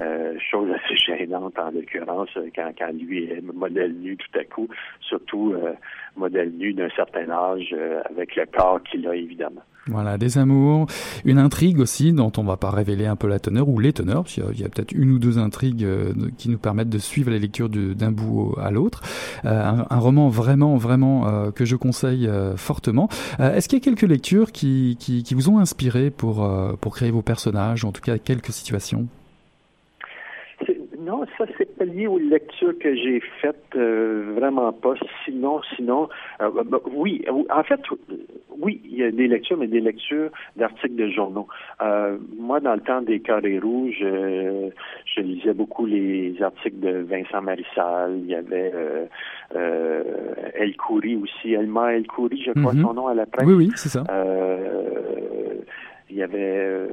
[0.00, 4.68] euh, chose assez gênante en l'occurrence quand, quand lui est modèle nu tout à coup,
[5.00, 5.72] surtout euh,
[6.16, 9.62] modèle nu d'un certain âge euh, avec le corps qu'il a évidemment.
[9.88, 10.86] Voilà, des amours,
[11.24, 14.22] une intrigue aussi dont on va pas révéler un peu la teneur ou les teneurs,
[14.22, 15.84] parce qu'il y a, peut-être une ou deux intrigues
[16.38, 19.00] qui nous permettent de suivre la lecture d'un bout à l'autre.
[19.42, 23.08] un, roman vraiment, vraiment que je conseille fortement.
[23.40, 26.48] Est-ce qu'il y a quelques lectures qui, qui, qui, vous ont inspiré pour,
[26.80, 29.08] pour créer vos personnages, en tout cas quelques situations?
[31.12, 34.94] Non, ça c'est pas lié aux lectures que j'ai faites, euh, vraiment pas.
[35.26, 36.08] Sinon, sinon,
[36.40, 37.80] euh, bah, bah, oui, en fait,
[38.58, 41.48] oui, il y a des lectures, mais des lectures d'articles de journaux.
[41.82, 47.42] Euh, moi, dans le temps des carrés rouges, je lisais beaucoup les articles de Vincent
[47.42, 48.16] Marissal.
[48.16, 48.72] Il y avait
[49.54, 52.80] El Khoury aussi, Elma El Khoury, je crois mm-hmm.
[52.80, 53.46] son nom à la presse.
[53.46, 54.04] Oui, oui, c'est ça
[56.12, 56.86] il y avait euh,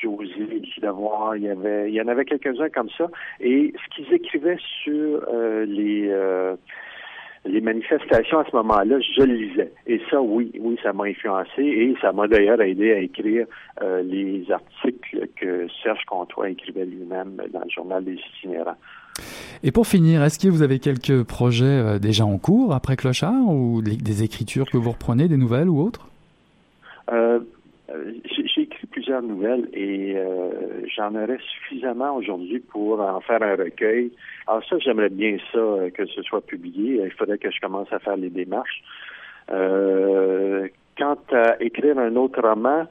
[0.00, 0.28] José
[1.36, 3.08] il y avait, il y en avait quelques-uns comme ça.
[3.40, 6.54] Et ce qu'ils écrivaient sur euh, les euh,
[7.44, 9.72] les manifestations à ce moment-là, je le lisais.
[9.86, 13.46] Et ça, oui, oui, ça m'a influencé et ça m'a d'ailleurs aidé à écrire
[13.80, 18.76] euh, les articles que Serge Comtois écrivait lui-même dans le journal des itinérants.
[19.62, 23.82] Et pour finir, est-ce que vous avez quelques projets déjà en cours après Clochard ou
[23.82, 26.06] des écritures que vous reprenez, des nouvelles ou autres?
[27.90, 33.56] Euh, j'ai écrit plusieurs nouvelles et euh, j'en aurais suffisamment aujourd'hui pour en faire un
[33.56, 34.12] recueil.
[34.46, 37.02] Alors ça, j'aimerais bien ça, euh, que ce soit publié.
[37.04, 38.82] Il faudrait que je commence à faire les démarches.
[39.48, 42.86] quant à écrire un autre roman,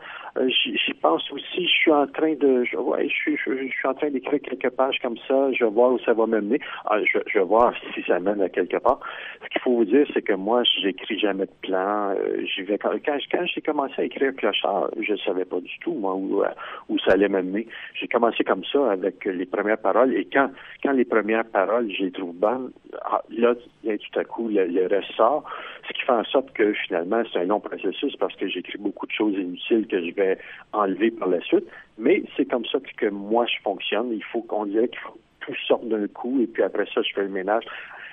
[0.47, 1.65] j'y pense aussi.
[1.65, 4.69] Je suis en train de, je, ouais, je suis, je, suis en train d'écrire quelques
[4.69, 5.51] pages comme ça.
[5.53, 6.59] Je vais voir où ça va m'amener.
[6.85, 8.99] Ah, je, je, vais voir si ça mène à quelque part.
[9.43, 12.15] Ce qu'il faut vous dire, c'est que moi, j'écris jamais de plan.
[12.17, 12.45] Euh,
[12.81, 16.49] quand, j'ai commencé à écrire Clochard, je savais pas du tout moi où, euh,
[16.89, 17.67] où ça allait m'amener.
[17.93, 20.49] J'ai commencé comme ça avec les premières paroles et quand,
[20.83, 22.71] quand les premières paroles, je les trouve bonnes,
[23.05, 25.43] ah, là, tout à coup, le, le reste sort.
[25.87, 29.05] Ce qui fait en sorte que finalement, c'est un long processus parce que j'écris beaucoup
[29.05, 30.37] de choses inutiles que je vais
[30.73, 31.65] enlever par la suite.
[31.97, 34.11] Mais c'est comme ça que, moi je fonctionne.
[34.11, 37.13] Il faut qu'on dirait qu'il faut tout sorte d'un coup et puis après ça, je
[37.13, 37.63] fais le ménage.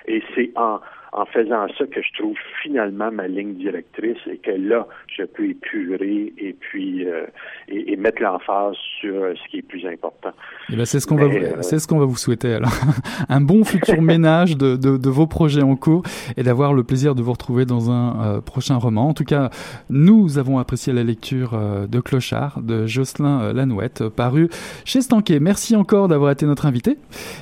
[0.07, 0.79] Et c'est en,
[1.15, 5.49] en faisant ça que je trouve finalement ma ligne directrice et que là, je peux
[5.49, 7.25] épurer et puis euh,
[7.69, 10.31] et, mettre l'emphase sur ce qui est plus important.
[10.71, 12.71] Eh ben c'est ce qu'on va, vous, euh, c'est ce qu'on va vous souhaiter alors.
[13.29, 16.03] un bon futur ménage de, de, de, vos projets en cours
[16.35, 19.07] et d'avoir le plaisir de vous retrouver dans un euh, prochain roman.
[19.07, 19.49] En tout cas,
[19.89, 24.49] nous avons apprécié la lecture de Clochard de Jocelyn Lanouette, paru
[24.83, 25.39] chez Stanquet.
[25.39, 26.97] Merci encore d'avoir été notre invité.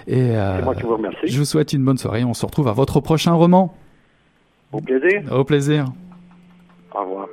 [0.08, 0.34] Et
[0.64, 1.18] moi qui vous remercie.
[1.26, 2.24] Je vous souhaite une bonne soirée.
[2.24, 3.63] On se retrouve à votre prochain roman.
[4.74, 5.22] Au plaisir.
[5.32, 5.86] Au plaisir.
[6.94, 7.28] Au revoir.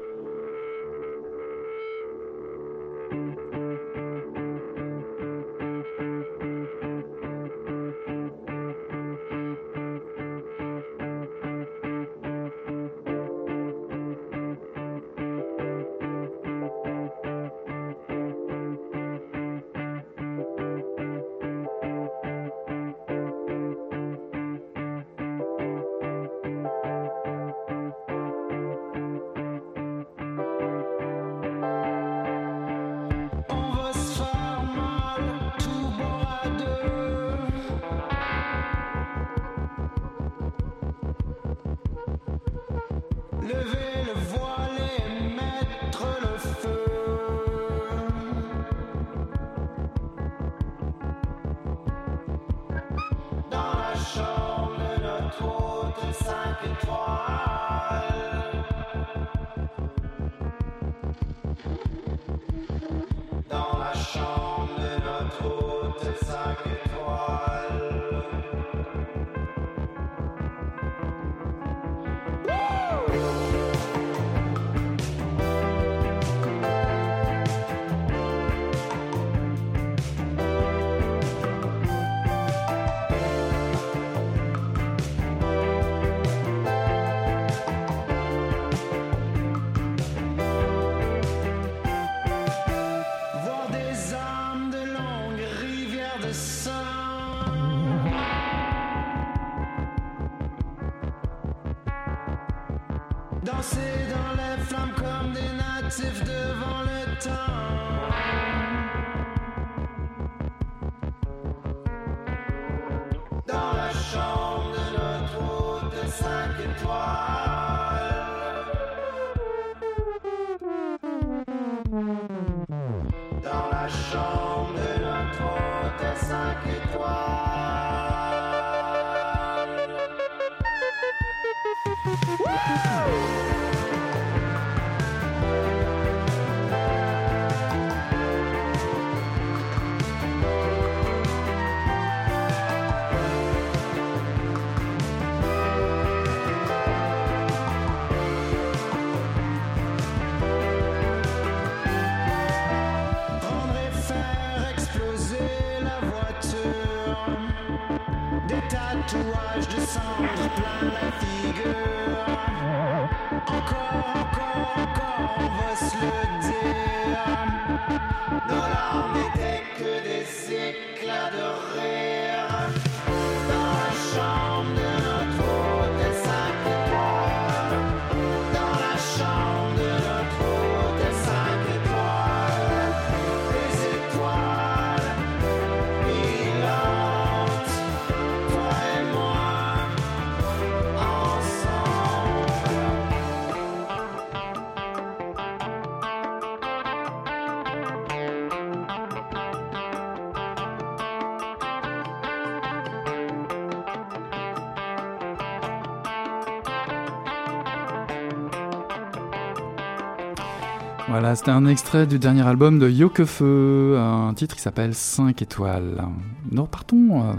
[211.20, 216.02] Voilà, c'était un extrait du dernier album de Yokefeu, un titre qui s'appelle 5 étoiles.
[216.50, 217.34] Nous repartons euh,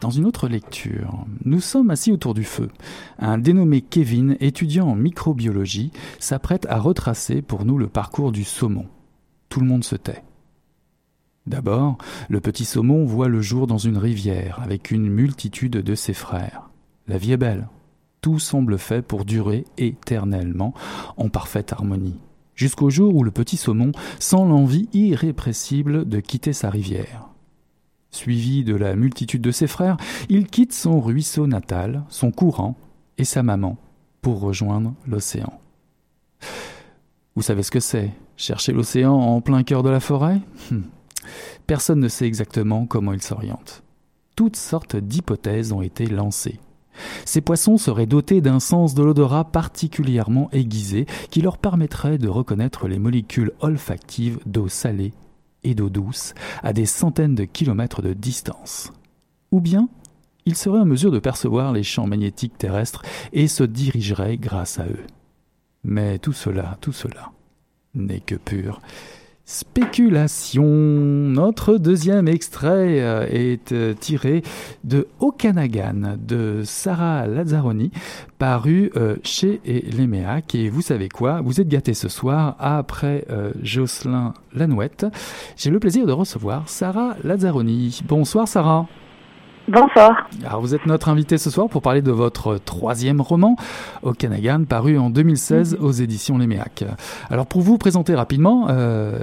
[0.00, 1.26] dans une autre lecture.
[1.44, 2.70] Nous sommes assis autour du feu.
[3.20, 8.86] Un dénommé Kevin, étudiant en microbiologie, s'apprête à retracer pour nous le parcours du saumon.
[9.48, 10.24] tout le monde se tait.
[11.46, 16.14] D'abord, le petit saumon voit le jour dans une rivière avec une multitude de ses
[16.14, 16.68] frères.
[17.06, 17.68] La vie est belle.
[18.22, 20.74] Tout semble fait pour durer éternellement
[21.16, 22.18] en parfaite harmonie,
[22.60, 27.30] jusqu'au jour où le petit saumon sent l'envie irrépressible de quitter sa rivière.
[28.10, 29.96] Suivi de la multitude de ses frères,
[30.28, 32.76] il quitte son ruisseau natal, son courant
[33.16, 33.78] et sa maman
[34.20, 35.58] pour rejoindre l'océan.
[37.34, 40.40] Vous savez ce que c'est Chercher l'océan en plein cœur de la forêt?
[40.70, 40.84] Hum.
[41.66, 43.82] Personne ne sait exactement comment il s'oriente.
[44.36, 46.58] Toutes sortes d'hypothèses ont été lancées.
[47.24, 52.88] Ces poissons seraient dotés d'un sens de l'odorat particulièrement aiguisé qui leur permettrait de reconnaître
[52.88, 55.12] les molécules olfactives d'eau salée
[55.62, 58.92] et d'eau douce à des centaines de kilomètres de distance.
[59.52, 59.88] Ou bien,
[60.46, 64.86] ils seraient en mesure de percevoir les champs magnétiques terrestres et se dirigeraient grâce à
[64.86, 65.06] eux.
[65.84, 67.32] Mais tout cela, tout cela,
[67.94, 68.80] n'est que pure
[69.50, 70.64] spéculation.
[70.64, 74.42] Notre deuxième extrait euh, est euh, tiré
[74.84, 77.90] de Okanagan de Sarah Lazzaroni,
[78.38, 80.54] paru euh, chez Leméac.
[80.54, 83.26] Et vous savez quoi Vous êtes gâtés ce soir après
[83.62, 85.06] Jocelyn Lanouette.
[85.56, 88.02] J'ai le plaisir de recevoir Sarah Lazzaroni.
[88.06, 88.86] Bonsoir Sarah.
[89.70, 90.28] Bonsoir.
[90.44, 93.54] Alors vous êtes notre invité ce soir pour parler de votre troisième roman,
[94.02, 95.84] Okanagan, paru en 2016 mhm.
[95.84, 96.82] aux éditions Léméac.
[97.30, 99.20] Alors pour vous présenter rapidement, euh,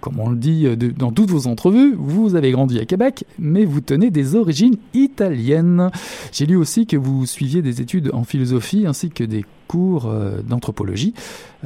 [0.00, 3.80] comme on le dit dans toutes vos entrevues, vous avez grandi à Québec, mais vous
[3.80, 5.90] tenez des origines italiennes.
[6.30, 10.40] J'ai lu aussi que vous suiviez des études en philosophie ainsi que des cours euh,
[10.42, 11.14] d'anthropologie.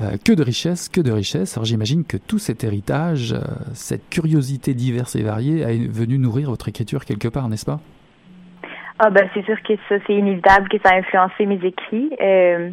[0.01, 1.59] Euh, que de richesse, que de richesse.
[1.59, 3.37] Alors j'imagine que tout cet héritage,
[3.75, 7.81] cette curiosité diverse et variée, est venu nourrir votre écriture quelque part, n'est-ce pas?
[8.99, 12.11] Ah ben c'est sûr que ça, c'est inévitable que ça a influencé mes écrits.
[12.21, 12.71] Euh,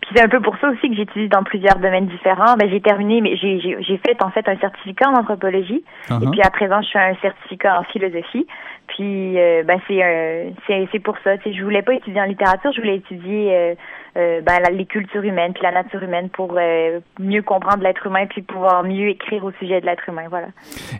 [0.00, 2.56] puis c'est un peu pour ça aussi que j'étudie dans plusieurs domaines différents.
[2.56, 5.84] Ben j'ai terminé, mais j'ai j'ai fait en fait un certificat en anthropologie.
[6.08, 6.30] Et uh-huh.
[6.30, 8.46] puis à présent, je fais un certificat en philosophie.
[8.94, 11.38] Puis euh, ben c'est c'est c'est pour ça.
[11.38, 13.74] Tu sais, je voulais pas étudier en littérature, je voulais étudier euh,
[14.18, 18.26] euh ben, les cultures humaines puis la nature humaine pour euh, mieux comprendre l'être humain
[18.26, 20.24] puis pouvoir mieux écrire au sujet de l'être humain.
[20.28, 20.48] Voilà.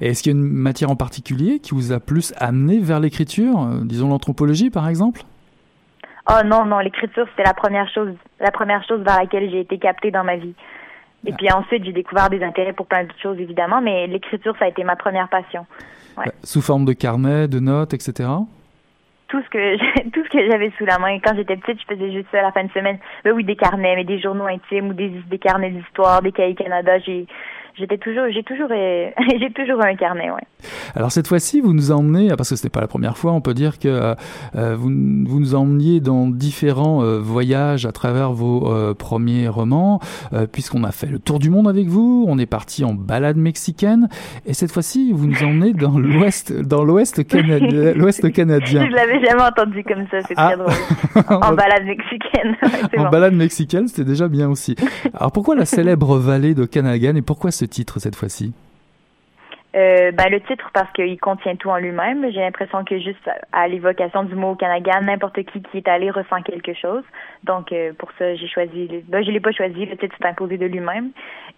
[0.01, 3.59] Est-ce qu'il y a une matière en particulier qui vous a plus amené vers l'écriture,
[3.83, 5.21] disons l'anthropologie par exemple?
[6.31, 9.79] Oh non, non, l'écriture, c'était la première chose, la première chose vers laquelle j'ai été
[9.79, 10.55] captée dans ma vie.
[11.27, 14.65] Et puis ensuite, j'ai découvert des intérêts pour plein d'autres choses, évidemment, mais l'écriture, ça
[14.65, 15.67] a été ma première passion.
[16.17, 16.33] Ouais.
[16.43, 18.29] Sous forme de carnet, de notes, etc.
[19.29, 19.77] Tout ce que
[20.11, 21.19] tout ce que j'avais sous la main.
[21.21, 22.99] Quand j'étais petite, je faisais juste ça la fin de semaine.
[23.25, 26.55] Ben oui, des carnets, mais des journaux intimes ou des, des carnets d'histoire, des cahiers
[26.55, 26.99] Canada.
[26.99, 27.27] J'ai
[27.79, 28.69] j'étais toujours, j'ai toujours,
[29.41, 30.43] j'ai toujours un carnet, ouais.
[30.95, 33.41] Alors cette fois-ci, vous nous emmenez, parce que ce n'est pas la première fois, on
[33.41, 34.15] peut dire que euh,
[34.55, 40.01] euh, vous, vous, nous emmeniez dans différents euh, voyages à travers vos premiers romans,
[40.53, 44.09] puisqu'on a fait le tour du monde avec vous, on est parti en balade mexicaine,
[44.47, 48.87] et cette fois-ci, vous nous emmenez dans l'ouest, dans l'ouest canadien, l'ouest canadien.
[48.87, 50.57] Je l'avais jamais entendu comme ça, c'est très ah.
[50.57, 50.73] drôle.
[51.29, 52.57] En, balade mexicaine.
[52.97, 54.77] en balade mexicaine, c'était déjà bien aussi.
[55.15, 58.53] Alors pourquoi la célèbre vallée de Canagan et pourquoi ce titre cette fois-ci?
[59.75, 62.31] Euh, ben, le titre parce qu'il contient tout en lui-même.
[62.31, 66.43] J'ai l'impression que juste à l'évocation du mot Canagan, n'importe qui qui est allé ressent
[66.43, 67.05] quelque chose.
[67.45, 69.03] Donc euh, pour ça, j'ai choisi.
[69.09, 69.87] Ben, je l'ai pas choisi.
[69.87, 71.11] Le titre s'est imposé de lui-même.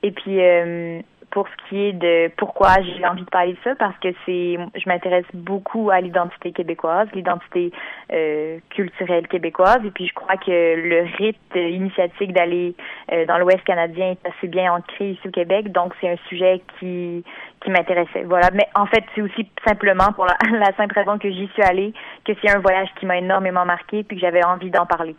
[0.05, 1.00] Et puis euh,
[1.31, 4.59] pour ce qui est de pourquoi j'ai envie de parler de ça, parce que c'est,
[4.75, 7.72] je m'intéresse beaucoup à l'identité québécoise, l'identité
[8.12, 12.75] euh, culturelle québécoise, et puis je crois que le rite initiatique d'aller
[13.12, 16.62] euh, dans l'Ouest canadien est assez bien ancré ici au Québec, donc c'est un sujet
[16.79, 17.25] qui
[17.62, 18.25] qui m'intéressait.
[18.25, 21.62] Voilà, mais en fait c'est aussi simplement pour la, la simple raison que j'y suis
[21.62, 21.93] allée,
[22.25, 25.16] que c'est un voyage qui m'a énormément marqué, puis que j'avais envie d'en parler.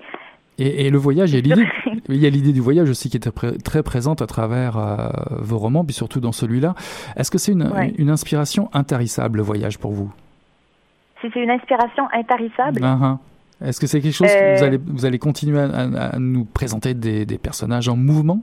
[0.58, 4.28] Et, le voyage, il y a l'idée, du voyage aussi qui est très présente à
[4.28, 6.76] travers euh, vos romans, puis surtout dans celui-là.
[7.18, 10.14] Est-ce que c'est une, une, inspiration intarissable, le voyage, pour vous?
[11.22, 13.18] Si c'est une inspiration intarissable uh -huh.
[13.64, 14.68] Est-ce que c'est quelque chose que vous euh.
[14.68, 18.41] allez, vous allez continuer à, nous présenter des, des, personnages en mouvement?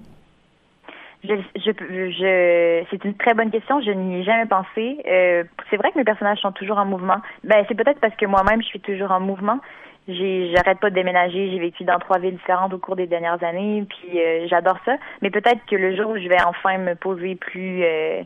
[1.23, 3.81] Je, je, je c'est une très bonne question.
[3.81, 4.99] Je n'y ai jamais pensé.
[5.07, 7.19] Euh, c'est vrai que mes personnages sont toujours en mouvement.
[7.45, 9.61] Ben, c'est peut-être parce que moi-même, je suis toujours en mouvement
[10.09, 11.51] j'arrête pas de déménager.
[11.51, 14.97] J'ai vécu dans trois villes différentes au cours des dernières années, puis euh, j'adore ça.
[15.21, 18.23] Mais peut-être que le jour où je vais enfin me poser plus euh,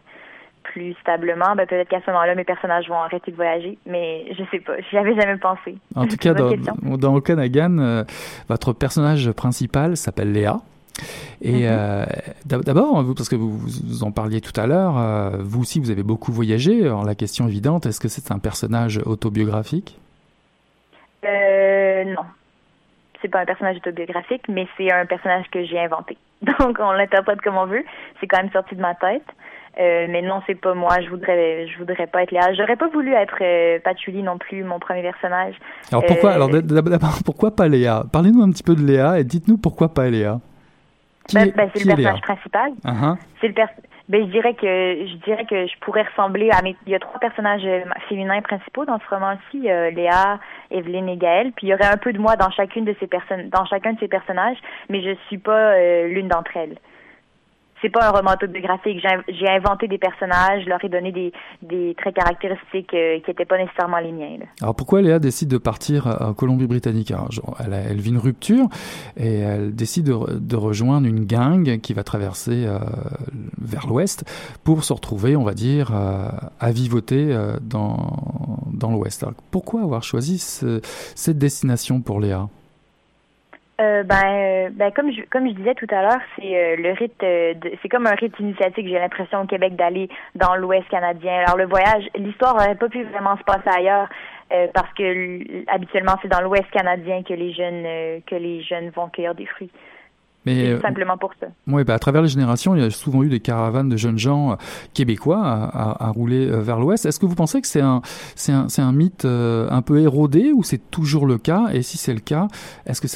[0.63, 3.79] plus stablement, ben peut-être qu'à ce moment-là, mes personnages vont arrêter de voyager.
[3.87, 4.75] Mais je sais pas.
[4.91, 5.77] J'y avais jamais pensé.
[5.95, 6.51] En tout cas, dans,
[6.97, 8.05] dans Okanagan, euh,
[8.49, 10.59] votre personnage principal s'appelle Léa.
[11.43, 12.65] Et mm-hmm.
[12.65, 14.95] d'abord, parce que vous, vous, en parliez tout à l'heure,
[15.41, 16.85] vous aussi, vous avez beaucoup voyagé.
[16.85, 20.01] Alors la question évidente, est-ce que c'est un personnage autobiographique
[21.27, 22.23] euh, non.
[23.27, 26.17] C'est pas un personnage autobiographique, mais c'est un personnage que j'ai inventé.
[26.61, 27.85] Donc, on l'interprète comme on veut.
[28.21, 29.25] C'est quand même sorti de ma tête.
[29.81, 31.01] Euh, mais non, c'est pas moi.
[31.03, 32.55] Je voudrais, je voudrais pas être Léa.
[32.55, 35.57] J'aurais pas voulu être euh, Patchouli non plus, mon premier personnage.
[35.91, 38.05] Alors pourquoi, alors d'abord, pourquoi pas Léa?
[38.13, 40.39] Parlez-nous un petit peu de Léa et dites-nous pourquoi pas Léa.
[41.35, 42.71] Ben, ben, c'est le personnage principal.
[42.85, 43.17] Uh-huh.
[43.41, 43.55] C'est le
[44.09, 46.77] ben, je dirais que je dirais que je pourrais ressembler à mes.
[46.87, 47.67] Il y a trois personnages
[48.09, 50.39] féminins principaux dans ce roman-ci, Léa,
[50.71, 51.53] Evelyne et Gaëlle.
[51.53, 53.95] Puis il y aurait un peu de moi dans chacune de ces personnes, dans chacun
[53.95, 56.77] de ces personnages, mais je suis pas l'une d'entre elles
[57.83, 59.05] c'est pas un roman autobiographique.
[59.29, 63.45] J'ai inventé des personnages, je leur ai donné des, des traits caractéristiques euh, qui n'étaient
[63.45, 64.39] pas nécessairement les miens.
[64.61, 67.13] Alors pourquoi Léa décide de partir en Colombie-Britannique?
[67.65, 68.69] Elle, elle, vit une rupture
[69.17, 72.79] et elle décide de, de rejoindre une gang qui va traverser euh,
[73.59, 74.25] vers l'ouest
[74.65, 76.29] pour se retrouver, on va dire, euh,
[76.61, 78.11] à vivoter dans,
[78.73, 79.25] dans l'ouest.
[79.51, 82.49] Pourquoi avoir choisi cette destination pour Léa?
[83.79, 86.93] Euh, ben, euh, ben comme je comme je disais tout à l'heure, c'est euh, le
[86.93, 87.23] rite,
[87.83, 88.87] c'est comme un rite initiatique.
[88.89, 91.43] J'ai l'impression au Québec d'aller dans l'Ouest canadien.
[91.45, 94.09] Alors le voyage, l'histoire n'aurait pas pu vraiment se passer ailleurs
[94.73, 99.35] parce que habituellement c'est dans l'Ouest canadien que les jeunes que les jeunes vont cueillir
[99.35, 99.71] des fruits.
[100.47, 101.49] Mais tout simplement pour ça.
[101.67, 104.19] Oui, bah, à travers les générations, il y a souvent eu des caravanes de jeunes
[104.19, 104.55] gens euh,
[104.95, 107.05] québécois à, rouler euh, vers l'ouest.
[107.05, 108.01] Est-ce que vous pensez que c'est un,
[108.37, 111.67] c'est un, c'est un mythe euh, un peu érodé ou c'est toujours le cas?
[111.73, 112.47] Et si c'est le cas,
[112.87, 113.09] est-ce que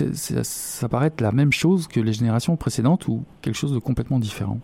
[0.43, 4.18] ça paraît être la même chose que les générations précédentes ou quelque chose de complètement
[4.18, 4.59] différent?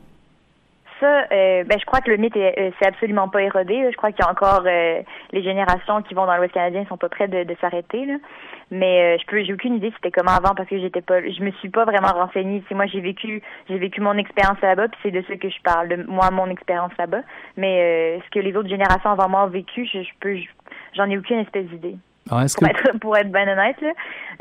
[1.01, 3.89] Ça, ben, je crois que le mythe est, c'est absolument pas érodé.
[3.91, 7.09] Je crois qu'il y a encore les générations qui vont dans l'Ouest canadien sont pas
[7.09, 8.05] prêtes de, de s'arrêter.
[8.07, 8.15] Là.
[8.71, 11.43] Mais euh, je peux, j'ai aucune idée c'était comment avant parce que j'étais pas, je
[11.43, 12.63] me suis pas vraiment renseignée.
[12.69, 15.61] C'est moi j'ai vécu, j'ai vécu mon expérience là-bas, puis c'est de ce que je
[15.63, 17.23] parle, de moi mon expérience là-bas.
[17.57, 20.37] Mais euh, ce que les autres générations avant moi ont vécu, je, peux,
[20.95, 21.97] j'en ai aucune espèce d'idée.
[22.29, 23.77] pour, être, pour être bien honnête,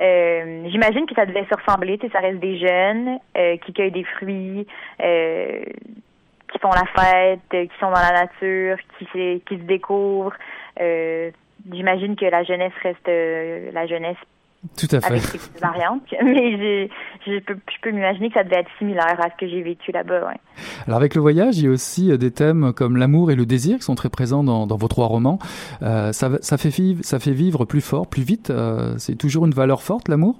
[0.01, 1.99] euh, j'imagine que ça devait se ressembler.
[2.11, 4.65] Ça reste des jeunes euh, qui cueillent des fruits,
[5.03, 5.63] euh,
[6.55, 9.05] qui font la fête, qui sont dans la nature, qui,
[9.45, 10.33] qui se découvrent.
[10.79, 11.31] Euh,
[11.71, 14.17] j'imagine que la jeunesse reste euh, la jeunesse
[14.77, 15.07] tout à fait.
[15.07, 16.01] Avec ses variantes.
[16.23, 16.89] Mais
[17.25, 20.27] je peux, m'imaginer que ça devait être similaire à ce que j'ai vécu là-bas.
[20.27, 20.39] Ouais.
[20.87, 23.45] Alors avec le voyage, il y a aussi euh, des thèmes comme l'amour et le
[23.45, 25.39] désir qui sont très présents dans, dans vos trois romans.
[25.83, 28.49] Euh, ça, ça, fait vivre, ça fait vivre plus fort, plus vite.
[28.49, 30.35] Euh, c'est toujours une valeur forte, l'amour?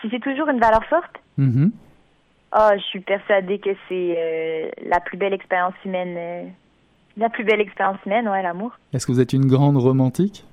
[0.00, 1.20] Si c'est toujours une valeur forte?
[2.52, 2.72] Mm-hmm.
[2.72, 6.52] oh, Je suis persuadée que c'est la plus belle expérience humaine
[7.16, 8.72] la plus belle expérience humaine, ouais, l'amour.
[8.92, 10.44] Est-ce que vous êtes une grande romantique?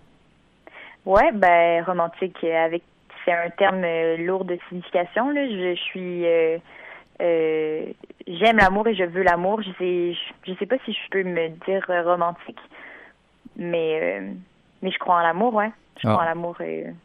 [1.05, 2.83] Ouais, ben romantique avec
[3.23, 5.29] c'est un terme euh, lourd de signification.
[5.29, 5.47] Là.
[5.47, 6.57] Je, suis euh,
[7.21, 7.85] euh,
[8.27, 9.61] j'aime l'amour et je veux l'amour.
[9.61, 12.59] Je sais je, sais pas si je peux me dire romantique,
[13.55, 14.21] mais
[14.81, 15.71] mais je crois en l'amour, ouais.
[16.01, 16.55] Je alors, l'amour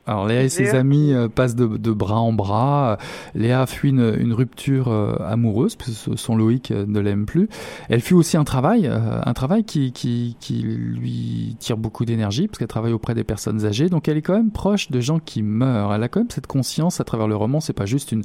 [0.06, 2.98] Alors Léa et ses amis euh, passent de, de, bras en bras.
[3.34, 7.48] Léa fuit une, une rupture euh, amoureuse puisque son Loïc euh, ne l'aime plus.
[7.88, 12.58] Elle fuit aussi un travail, un travail qui, qui, qui lui tire beaucoup d'énergie parce
[12.58, 13.88] qu'elle travaille auprès des personnes âgées.
[13.88, 15.94] Donc elle est quand même proche de gens qui meurent.
[15.94, 17.60] Elle a quand même cette conscience à travers le roman.
[17.60, 18.22] C'est pas juste une,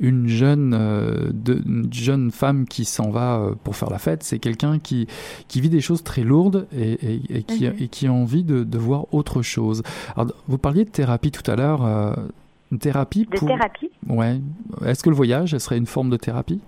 [0.00, 4.22] une jeune de, une jeune femme qui s'en va pour faire la fête.
[4.22, 5.06] C'est quelqu'un qui,
[5.48, 8.64] qui vit des choses très lourdes et, et, et qui, et qui a envie de,
[8.64, 9.82] de voir autre chose.
[10.16, 11.84] Alors, vous parliez de thérapie tout à l'heure.
[11.84, 12.12] Euh,
[12.72, 13.48] une thérapie pour...
[13.48, 14.36] De thérapie Ouais.
[14.86, 16.60] Est-ce que le voyage serait une forme de thérapie?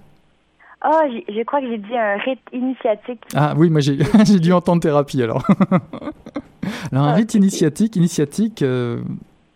[0.85, 3.23] Oh, je crois que j'ai dit un rite initiatique.
[3.37, 3.97] Ah oui, moi j'ai
[4.41, 5.47] dû entendre thérapie alors.
[6.91, 9.01] alors un ah, rite initiatique, initiatique euh,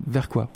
[0.06, 0.48] vers quoi?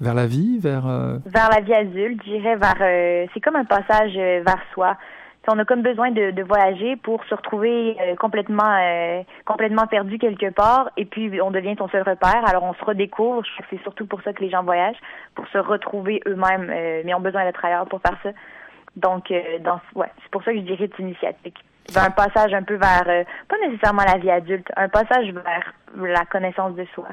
[0.00, 0.88] Vers la vie, vers...
[0.88, 3.28] Euh vers la vie adulte, je dirais vers...
[3.32, 4.96] c'est comme un passage vers soi
[5.48, 10.18] on a comme besoin de, de voyager pour se retrouver euh, complètement euh, complètement perdu
[10.18, 12.44] quelque part et puis on devient son seul repère.
[12.46, 13.42] Alors on se redécouvre.
[13.44, 15.00] Je que c'est surtout pour ça que les gens voyagent,
[15.34, 18.30] pour se retrouver eux-mêmes, euh, mais ont besoin d'être ailleurs pour faire ça.
[18.96, 19.32] Donc,
[19.62, 21.56] dans, ouais, c'est pour ça que je dirais c'est initiatique.
[21.94, 26.74] Un passage un peu vers, pas nécessairement la vie adulte, un passage vers la connaissance
[26.74, 27.06] de soi.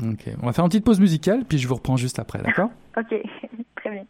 [0.00, 2.70] Ok, on va faire une petite pause musicale, puis je vous reprends juste après, d'accord?
[2.96, 3.14] Ok,
[3.76, 4.04] très bien.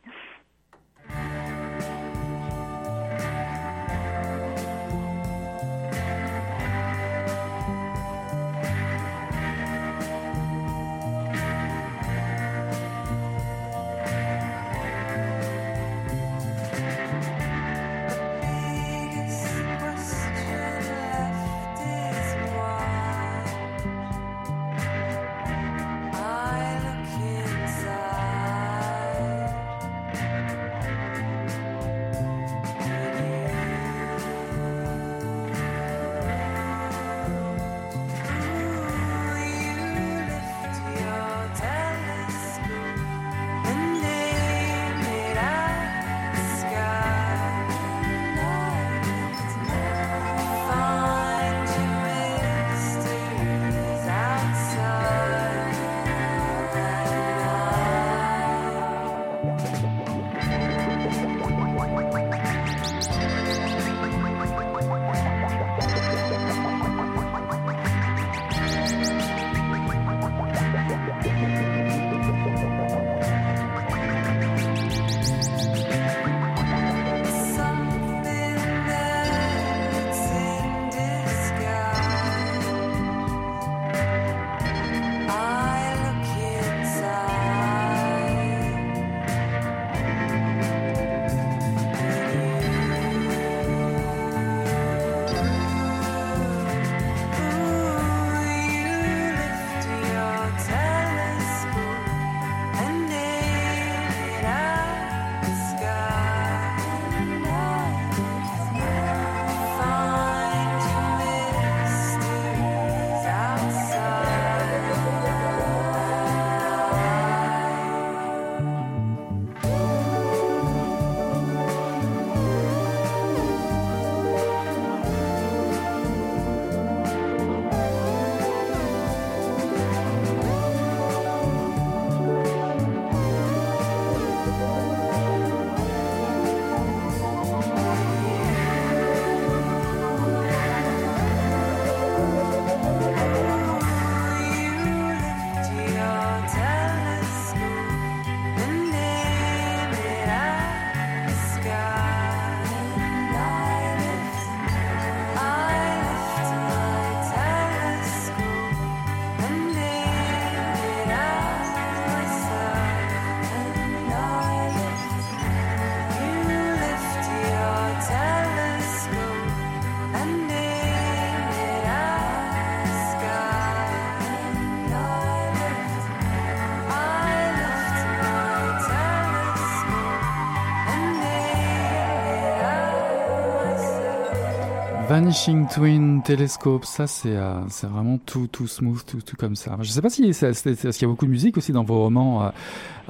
[185.09, 189.75] Vanishing Twin Telescope, ça c'est euh, c'est vraiment tout tout smooth, tout tout comme ça.
[189.81, 191.99] Je sais pas si c'est est-ce qu'il y a beaucoup de musique aussi dans vos
[191.99, 192.51] romans, euh,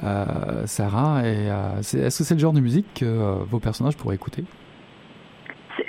[0.05, 1.27] euh Sarah.
[1.27, 4.45] Et euh, est-ce que c'est le genre de musique que euh, vos personnages pourraient écouter?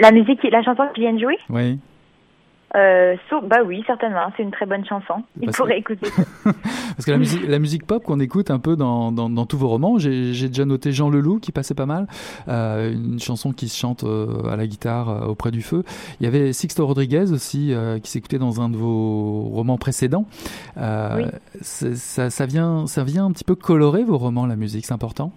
[0.00, 1.78] La musique, la chanson qui vient de jouer Oui.
[2.76, 4.32] Euh, so, bah oui, certainement.
[4.36, 5.24] C'est une très bonne chanson.
[5.40, 6.10] Il Parce pourrait que- écouter.
[6.44, 9.56] Parce que la musique, la musique pop qu'on écoute un peu dans, dans, dans tous
[9.58, 12.06] vos romans, j'ai déjà noté Jean Leloup qui passait pas mal,
[12.48, 15.82] euh, une chanson qui se chante euh, à la guitare auprès du feu.
[16.20, 20.26] Il y avait Sixto Rodriguez aussi qui s'écoutait dans un de vos romans précédents.
[20.76, 21.24] Oui.
[21.62, 25.32] ça, ça, vient, ça vient un petit peu colorer vos romans, la musique, c'est important?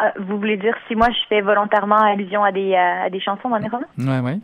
[0.00, 3.48] Ah, vous voulez dire si moi je fais volontairement allusion à des, à des chansons
[3.48, 3.86] dans mes romans?
[3.98, 4.38] Ouais, ouais.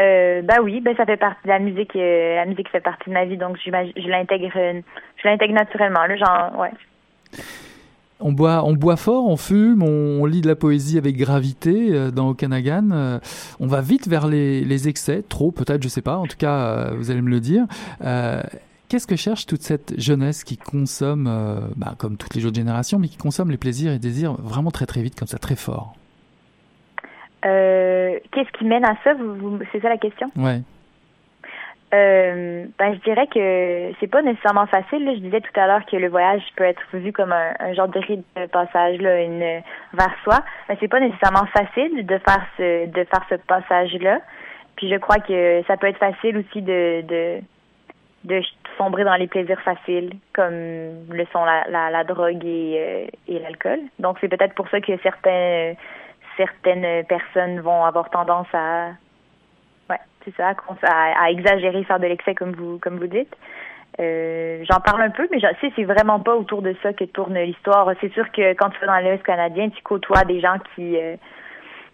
[0.00, 1.94] Euh, bah oui, ben ça fait partie de la musique.
[1.96, 4.80] euh, la musique fait partie de ma vie, donc je l'intègre, euh,
[5.16, 6.06] je l'intègre naturellement.
[6.06, 6.70] Là, genre, ouais.
[8.20, 12.10] On boit, on boit fort, on fume, on, lit de la poésie avec gravité euh,
[12.10, 12.90] dans Okanagan.
[12.92, 13.18] Euh,
[13.60, 16.16] on va vite vers les, excès, trop peut-être, je sais pas.
[16.16, 17.64] En tout cas, vous allez me le dire.
[18.88, 21.30] Qu'est-ce que cherche toute cette jeunesse qui consomme,
[21.76, 24.86] bah, comme toutes les autres générations, mais qui consomme les plaisirs et désirs vraiment très
[24.86, 25.94] très vite, comme ça, très fort?
[27.44, 29.14] Euh, Qu'est-ce qui mène à ça?
[29.14, 30.28] Vous, vous- C'est ça la question?
[30.36, 30.60] Ouais.
[31.92, 35.04] Euh, ben, je dirais que c'est pas nécessairement facile.
[35.04, 35.14] là.
[35.14, 37.88] Je disais tout à l'heure que le voyage peut être vu comme un, un genre
[37.88, 39.60] de rite de passage là, une,
[39.94, 40.38] vers soi.
[40.68, 44.20] Mais c'est pas nécessairement facile de faire ce de faire ce passage-là.
[44.76, 47.40] Puis je crois que ça peut être facile aussi de de
[48.22, 48.40] de
[48.78, 53.38] sombrer dans les plaisirs faciles, comme le sont la, la, la drogue et, euh, et
[53.40, 53.80] l'alcool.
[53.98, 55.72] Donc c'est peut-être pour ça que certains
[56.36, 58.88] certaines personnes vont avoir tendance à
[59.88, 60.52] Ouais, c'est ça,
[60.82, 63.34] à, exagérer, faire de l'excès comme vous comme vous dites.
[63.98, 67.04] Euh, J'en parle un peu, mais je sais c'est vraiment pas autour de ça que
[67.04, 67.90] tourne l'histoire.
[68.00, 71.16] C'est sûr que quand tu vas dans l'Ouest canadien, tu côtoies des gens qui euh,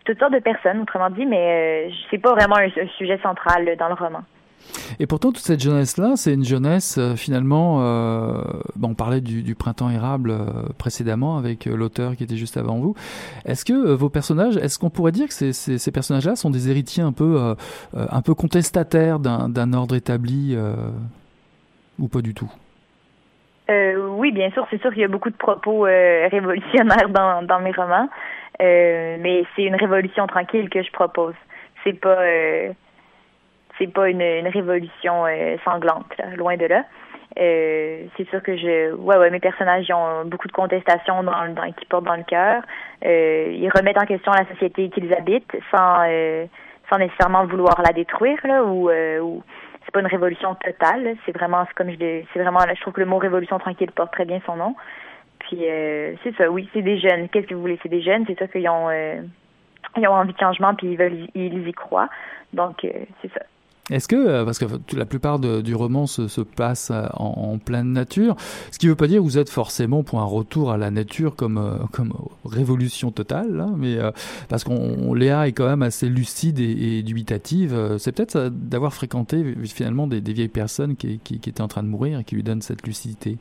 [0.07, 3.89] toutes sortes de personnes, autrement dit, mais euh, c'est pas vraiment un, sujet central dans
[3.89, 4.23] le roman.
[5.01, 7.79] Et pourtant, toute cette jeunesse-là, c'est une jeunesse euh, finalement.
[7.81, 8.43] Euh,
[8.83, 12.95] on parlait du, printemps érable euh, précédemment avec l'auteur qui était juste avant vous.
[13.45, 17.13] Est-ce que vos personnages, est-ce qu'on pourrait dire que ces, personnages-là sont des héritiers un
[17.13, 17.55] peu,
[17.95, 20.57] un peu contestataires d'un ordre établi
[21.99, 22.51] ou pas du tout?
[23.69, 27.73] Oui, bien sûr, c'est sûr qu'il y a beaucoup de propos révolutionnaires dans, dans mes
[27.73, 28.09] romans,
[28.61, 31.35] mais c'est une révolution tranquille que je propose.
[31.83, 32.19] C'est pas
[33.79, 36.85] c'est pas une, révolution euh, sanglante, loin de là.
[37.39, 41.73] Euh, c'est sûr que je ouais ouais mes personnages ont beaucoup de contestations dans, dans
[41.73, 42.63] qui portent dans le cœur.
[43.05, 45.99] Euh, ils remettent en question la société qu'ils habitent sans
[46.89, 48.91] sans nécessairement vouloir la détruire là ou
[49.85, 51.17] c'est pas une révolution totale.
[51.27, 54.25] C'est vraiment comme je c'est vraiment je trouve que le mot révolution tranquille porte très
[54.25, 54.75] bien son nom.
[55.41, 55.59] Puis
[56.23, 57.29] c'est ça, oui, c'est des jeunes.
[57.29, 58.89] Qu'est-ce que vous voulez, c'est des jeunes, c'est ça qu'ils ont
[59.99, 62.09] ils ont envie de changement puis ils veulent ils y croient.
[62.55, 62.87] Donc
[63.21, 63.43] c'est ça.
[63.89, 64.65] Est-ce que, euh, parce que
[64.97, 68.35] la plupart de- du roman se, se passe euh, en, en pleine nature,
[68.73, 70.91] ce qui ne veut pas dire que vous êtes forcément pour un retour à la
[70.91, 72.13] nature comme, euh, comme
[72.45, 74.11] révolution totale, là, mais euh,
[74.49, 77.97] parce qu'on Léa est quand même assez lucide et, et dubitative.
[77.99, 81.85] C'est peut-être d'avoir fréquenté finalement des, des vieilles personnes qui, qui, qui étaient en train
[81.85, 83.39] de mourir et qui lui donnent cette lucidité.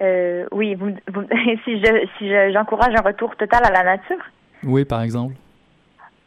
[0.00, 1.22] Euh, oui, vous, vous-
[1.64, 4.16] si je si je- j'encourage un retour total à la nature.
[4.64, 5.34] Oui, par exemple.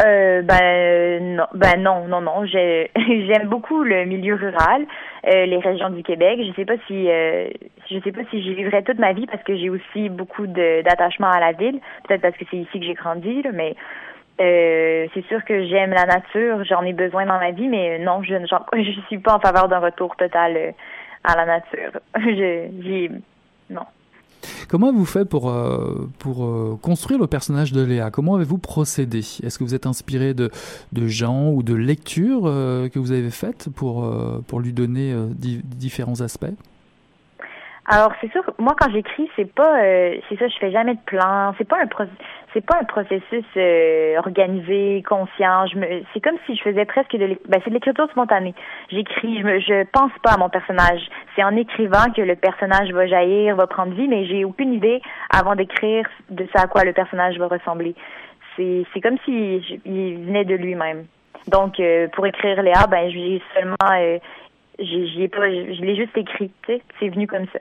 [0.04, 2.46] Euh, ben non, ben non, non, non.
[2.46, 4.86] J'ai- J'aime beaucoup le milieu rural,
[5.28, 6.40] euh, les régions du Québec.
[6.46, 7.50] Je sais pas si, euh,
[7.90, 11.30] je sais pas si j'y vivrai toute ma vie parce que j'ai aussi beaucoup d'attachement
[11.30, 11.80] à la ville.
[12.08, 13.76] Peut-être parce que c'est ici que j'ai grandi, mais
[14.40, 16.64] euh, c'est sûr que j'aime la nature.
[16.64, 19.68] J'en ai besoin dans ma vie, mais non, je ne je suis pas en faveur
[19.68, 20.74] d'un retour total
[21.24, 21.92] à la nature.
[22.16, 23.10] Je,
[23.70, 23.86] non.
[24.72, 26.08] Comment vous faites pour, euh,
[26.46, 28.10] euh, construire le personnage de Léa?
[28.10, 29.20] Comment avez-vous procédé?
[29.20, 30.50] Est-ce que vous êtes inspiré de,
[30.94, 34.10] de gens ou de lectures euh, que vous avez faites pour,
[34.62, 36.54] lui donner di- différents aspects?
[37.94, 41.00] Alors c'est sûr, moi quand j'écris, c'est pas, euh, c'est ça, je fais jamais de
[41.02, 41.54] plan.
[41.58, 42.08] C'est pas un
[42.54, 45.68] c'est pas un processus euh, organisé, conscient.
[45.68, 48.56] Je me, c'est comme si je faisais presque de, ben, c'est de l'écriture spontanée.
[48.92, 51.02] J'écris, je, pense pas à mon personnage.
[51.36, 55.02] C'est en écrivant que le personnage va jaillir, va prendre vie, mais j'ai aucune idée
[55.30, 57.94] avant d'écrire de ce à quoi le personnage va ressembler.
[58.56, 61.08] C'est, c'est comme si je- il venait de lui-même.
[61.48, 63.76] Donc euh, pour écrire Léa, ben j'ai seulement,
[64.80, 66.52] j'ai, pas, je l'ai juste écrit.
[66.66, 67.60] Tu sais, c'est venu comme ça.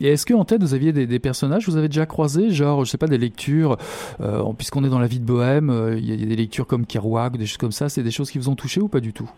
[0.00, 2.90] Et est-ce qu'en tête, vous aviez des, personnages que vous avez déjà croisés Genre, je
[2.90, 3.76] sais pas, des lectures,
[4.20, 6.86] euh, puisqu'on est dans la vie de Bohème, euh, il y, a- des lectures comme
[6.86, 9.12] Kerouac, des choses comme ça, c'est des choses qui vous ont touché ou pas du
[9.12, 9.28] tout?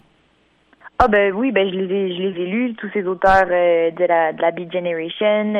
[1.02, 3.90] Ah ben oui, ben je les ai, je les ai lus, tous ces auteurs euh,
[3.90, 5.54] de la de la Beat Generation.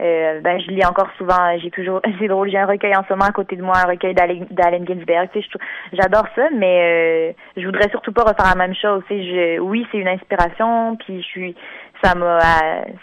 [0.00, 1.56] Ben je lis encore souvent.
[1.62, 3.88] J'ai toujours, c'est drôle, j'ai un recueil en ce moment à côté de moi, un
[3.88, 5.28] recueil d'Allen Ginsberg.
[5.32, 5.48] Tu sais,
[5.92, 9.04] j'adore ça, mais je voudrais surtout pas refaire la même chose.
[9.06, 11.54] Tu sais, oui, c'est une inspiration, puis je suis,
[12.02, 12.38] ça m'a,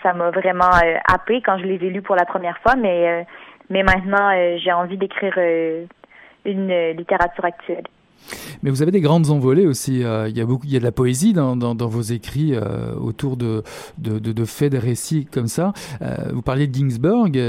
[0.03, 0.71] ça m'a vraiment
[1.07, 3.25] happé quand je les ai pour la première fois, mais
[3.69, 5.37] mais maintenant j'ai envie d'écrire
[6.45, 7.85] une littérature actuelle.
[8.63, 10.03] Mais vous avez des grandes envolées aussi.
[10.03, 12.93] Euh, il y a beaucoup, il y a de la poésie dans, vos écrits euh,
[12.95, 13.63] autour de,
[13.97, 15.73] de, faits, de récits comme ça.
[16.01, 17.39] Euh, vous parliez de Ginsberg.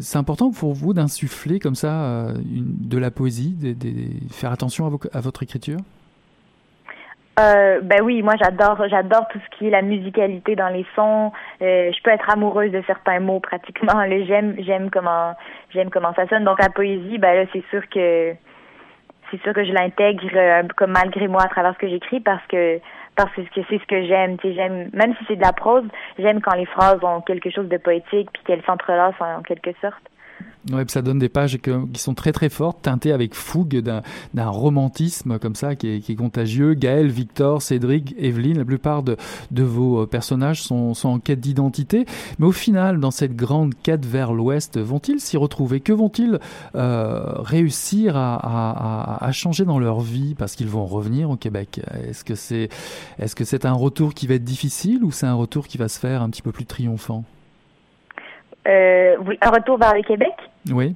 [0.00, 3.74] c'est important pour vous d'insuffler comme ça de la poésie, de,
[4.30, 5.78] faire attention à votre écriture?
[7.38, 11.32] Euh, ben oui, moi j'adore j'adore tout ce qui est la musicalité dans les sons.
[11.62, 14.04] Euh, je peux être amoureuse de certains mots pratiquement.
[14.26, 15.34] J'aime j'aime comment
[15.72, 16.44] j'aime comment ça sonne.
[16.44, 18.34] Donc la poésie, ben là c'est sûr que
[19.30, 22.44] c'est sûr que je l'intègre euh, comme malgré moi à travers ce que j'écris parce
[22.48, 22.80] que
[23.16, 24.36] parce que c'est ce que j'aime.
[24.42, 25.84] J'aime même si c'est de la prose,
[26.18, 30.09] j'aime quand les phrases ont quelque chose de poétique puis qu'elles s'entrelacent en quelque sorte.
[30.70, 35.38] Ouais, ça donne des pages qui sont très très fortes, teintées avec fougue d'un romantisme
[35.38, 36.74] comme ça qui est, contagieux.
[36.74, 39.16] Gaël, Victor, Cédric, Evelyne, la plupart de,
[39.62, 42.04] vos euh, personnages sont, en quête d'identité.
[42.38, 45.80] Mais au final, dans cette grande quête vers l'ouest, vont-ils s'y retrouver?
[45.80, 46.38] Que vont-ils
[46.74, 50.34] euh, réussir à, changer dans leur vie?
[50.34, 52.68] Parce qu'ils vont revenir au Québec Est-ce que c'est
[53.18, 55.88] est -ce c'est un retour qui va être difficile ou c'est un retour qui va
[55.88, 57.24] se faire un petit peu plus triomphant?
[58.66, 60.32] Un retour vers le Québec?
[60.70, 60.94] Oui.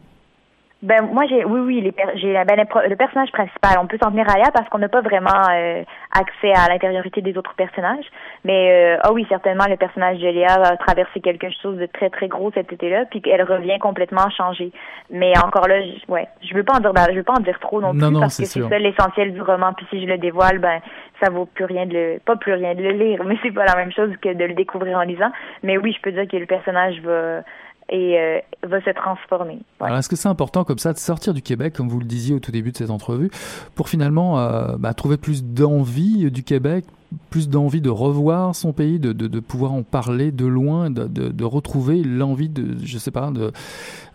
[0.84, 3.78] Ben moi j'ai oui oui les j'ai ben, le personnage principal.
[3.80, 5.82] On peut s'en tenir à là parce qu'on n'a pas vraiment euh,
[6.12, 8.04] accès à l'intériorité des autres personnages.
[8.44, 12.10] Mais euh, ah oui certainement le personnage de Léa a traversé quelque chose de très
[12.10, 14.72] très gros cet été-là puis qu'elle revient complètement changée.
[15.10, 17.42] Mais encore là je, ouais je veux pas en dire ben, je veux pas en
[17.42, 19.72] dire trop non, plus parce que c'est ça l'essentiel du roman.
[19.72, 20.80] Puis si je le dévoile ben
[21.22, 23.24] ça vaut plus rien de le pas plus rien de le lire.
[23.26, 25.32] Mais c'est pas la même chose que de le découvrir en lisant.
[25.62, 27.40] Mais oui je peux dire que le personnage va
[27.88, 29.58] et euh, va se transformer.
[29.80, 32.34] Alors est-ce que c'est important comme ça de sortir du Québec, comme vous le disiez
[32.34, 33.30] au tout début de cette entrevue,
[33.74, 36.84] pour finalement euh, bah, trouver plus d'envie du Québec,
[37.30, 41.06] plus d'envie de revoir son pays, de, de, de, pouvoir en parler de loin, de,
[41.06, 43.52] de retrouver l'envie de, je sais pas, de,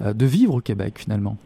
[0.01, 1.37] euh, de vivre au Québec finalement?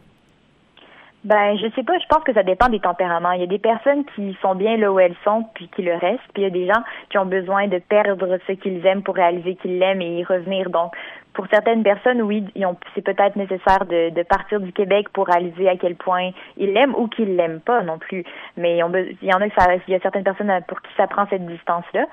[1.24, 3.32] Ben, je sais pas, je pense que ça dépend des tempéraments.
[3.32, 5.94] Il y a des personnes qui sont bien là où elles sont, puis qui le
[5.94, 9.04] restent, puis il y a des gens qui ont besoin de perdre ce qu'ils aiment
[9.04, 10.70] pour réaliser qu'ils l'aiment et y revenir.
[10.70, 10.92] Donc,
[11.34, 12.46] pour certaines personnes, oui,
[12.94, 16.96] c'est peut-être nécessaire de, de, partir du Québec pour réaliser à quel point ils l'aiment
[16.96, 18.24] ou qu'ils l'aiment pas non plus.
[18.58, 21.26] Mais il y en a ça, il y a certaines personnes pour qui ça prend
[21.30, 22.06] cette distance-là.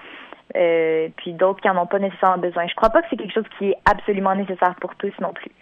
[0.56, 2.66] Euh, puis d'autres qui en ont pas nécessairement besoin.
[2.66, 5.52] Je crois pas que c'est quelque chose qui est absolument nécessaire pour tous non plus.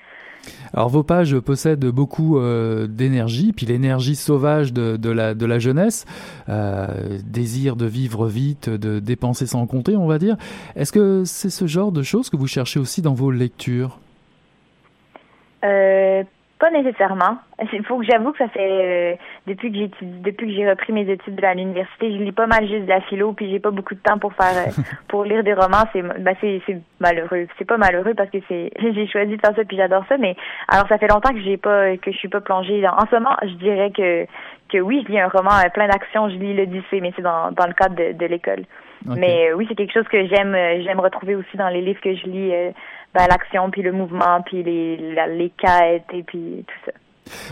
[0.72, 6.04] Alors vos pages possèdent beaucoup euh, d'énergie, puis l'énergie sauvage de, la jeunesse,
[6.48, 10.36] euh, désir de vivre vite, de dépenser sans compter, on va dire.
[10.76, 13.98] Est-ce que c'est ce genre de choses que vous cherchez aussi dans vos lectures?
[15.64, 16.22] Euh,
[16.58, 17.38] pas nécessairement.
[17.72, 20.92] Il faut que j'avoue que ça fait euh, depuis que j'ai depuis que j'ai repris
[20.92, 23.70] mes études à l'université, je lis pas mal juste de la philo, puis j'ai pas
[23.70, 25.84] beaucoup de temps pour faire euh, pour lire des romans.
[25.92, 27.46] C'est ben c'est c'est malheureux.
[27.58, 30.18] C'est pas malheureux parce que c'est j'ai choisi de faire ça puis j'adore ça.
[30.18, 30.36] Mais
[30.68, 32.86] alors ça fait longtemps que j'ai pas que je suis pas plongée.
[32.88, 34.26] En ce moment, je dirais que
[34.68, 36.28] que oui, je lis un roman euh, plein d'action.
[36.28, 38.64] Je lis l'Odyssée, mais c'est dans dans le cadre de, de l'école.
[39.06, 42.26] Mais oui, c'est quelque chose que j'aime j'aime retrouver aussi dans les livres que je
[42.26, 42.52] lis
[43.14, 46.92] ben, l'action, puis le mouvement, puis les, les quêtes, et puis tout ça.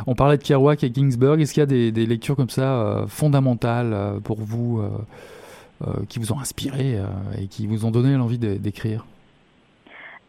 [0.07, 1.41] On parlait de Kerouac et Ginsberg.
[1.41, 5.89] Est-ce qu'il y a des, des, lectures comme ça euh, fondamentales euh, pour vous, euh,
[6.09, 6.97] qui vous ont inspiré
[7.41, 9.05] et qui vous ont donné l'envie d'écrire?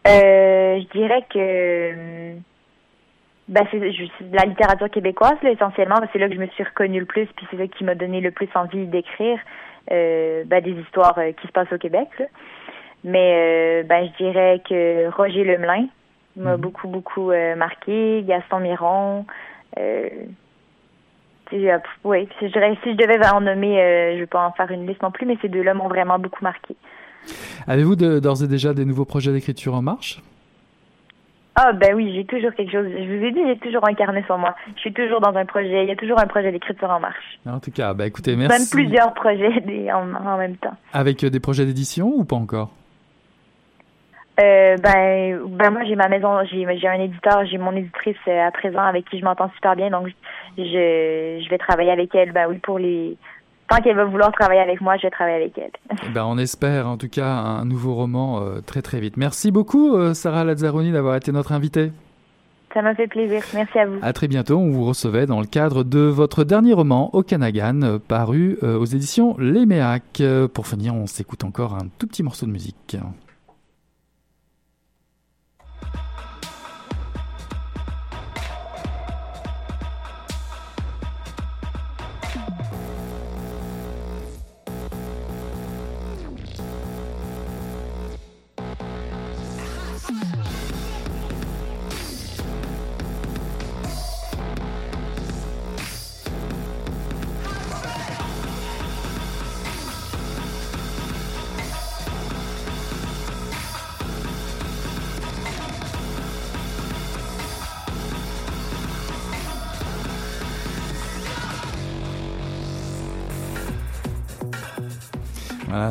[0.06, 2.34] Je dirais que
[3.48, 3.80] ben, c'est
[4.34, 5.96] la littérature québécoise, là, essentiellement.
[6.12, 8.22] C'est là que je me suis reconnue le plus, puis c'est ça qui m'a donné
[8.22, 9.40] le plus envie d'écrire
[9.90, 12.08] ben, des histoires qui se passent au Québec.
[12.20, 12.26] Là.
[13.04, 15.88] Mais euh, ben, je dirais que Roger Lemelin
[16.36, 16.62] m'a mhm.
[16.62, 19.26] beaucoup, beaucoup euh, marqué, Gaston Miron.
[19.80, 20.10] Euh,
[22.04, 23.78] oui, je dirais, si je devais en nommer,
[24.12, 26.20] je ne vais pas en faire une liste non plus, mais ces deux-là m'ont vraiment
[26.20, 26.76] beaucoup marqué.
[27.68, 30.22] Avez-vous d'ores et déjà des nouveaux projets d'écriture en marche?
[31.56, 32.86] Ah ben oui, j'ai toujours quelque chose.
[32.86, 34.56] Je vous ai dit, j'ai toujours un carnet sur moi.
[34.76, 35.84] Je suis toujours dans un projet.
[35.84, 37.40] Il y a toujours un projet d'écriture en marche.
[37.48, 38.60] En tout cas, ben écoutez, merci.
[38.60, 40.76] Même plusieurs projets en, en même temps.
[40.94, 42.72] Avec des projets d'édition ou pas encore?
[44.40, 48.48] Euh, ben, ben moi j'ai ma maison, j'ai j'ai un éditeur, j'ai mon éditrice euh,
[48.48, 50.10] à présent avec qui je m'entends super bien, donc
[50.58, 52.32] je je vais travailler avec elle.
[52.34, 53.18] Ben oui pour les
[53.68, 55.72] tant qu'elle va vouloir travailler avec moi, je vais travailler avec elle.
[56.14, 59.18] Ben on espère en tout cas un nouveau roman euh, très très vite.
[59.18, 61.92] Merci beaucoup Sarah Lazzaroni d'avoir été notre invitée.
[62.74, 63.42] Ça m'a fait plaisir.
[63.56, 63.98] Merci à vous.
[64.04, 64.58] À très bientôt.
[64.58, 70.04] On vous recevait dans le cadre de votre dernier roman, Okanagan, paru aux éditions Léméac.
[70.20, 72.98] Euh, Pour finir, on s'écoute encore un tout petit morceau de musique.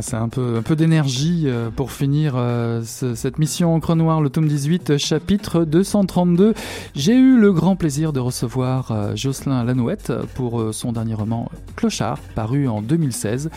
[0.03, 4.47] C'est un peu, d'énergie euh, pour finir euh, ce- cette mission Encre Noire, le tome
[4.49, 6.55] 18, euh, chapitre 232.
[6.95, 12.19] J'ai eu le grand plaisir de recevoir euh, Jocelyn Lanouette pour son dernier roman Clochard,
[12.35, 13.51] paru en 2016.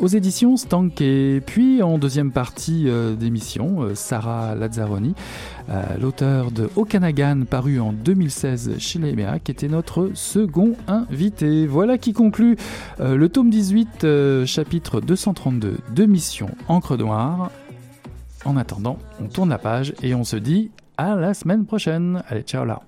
[0.00, 5.14] Aux éditions Stank et puis en deuxième partie euh, d'émission, euh, Sarah Lazzaroni,
[5.70, 11.66] euh, l'auteur de Okanagan paru en 2016 chez Léméa, qui était notre second invité.
[11.66, 12.56] Voilà qui conclut
[13.00, 17.50] le tome 18, euh, chapitre 232 de Mission Encre Noire.
[18.44, 22.22] En attendant, on tourne la page et on se dit à la semaine prochaine.
[22.28, 22.87] Allez, ciao là.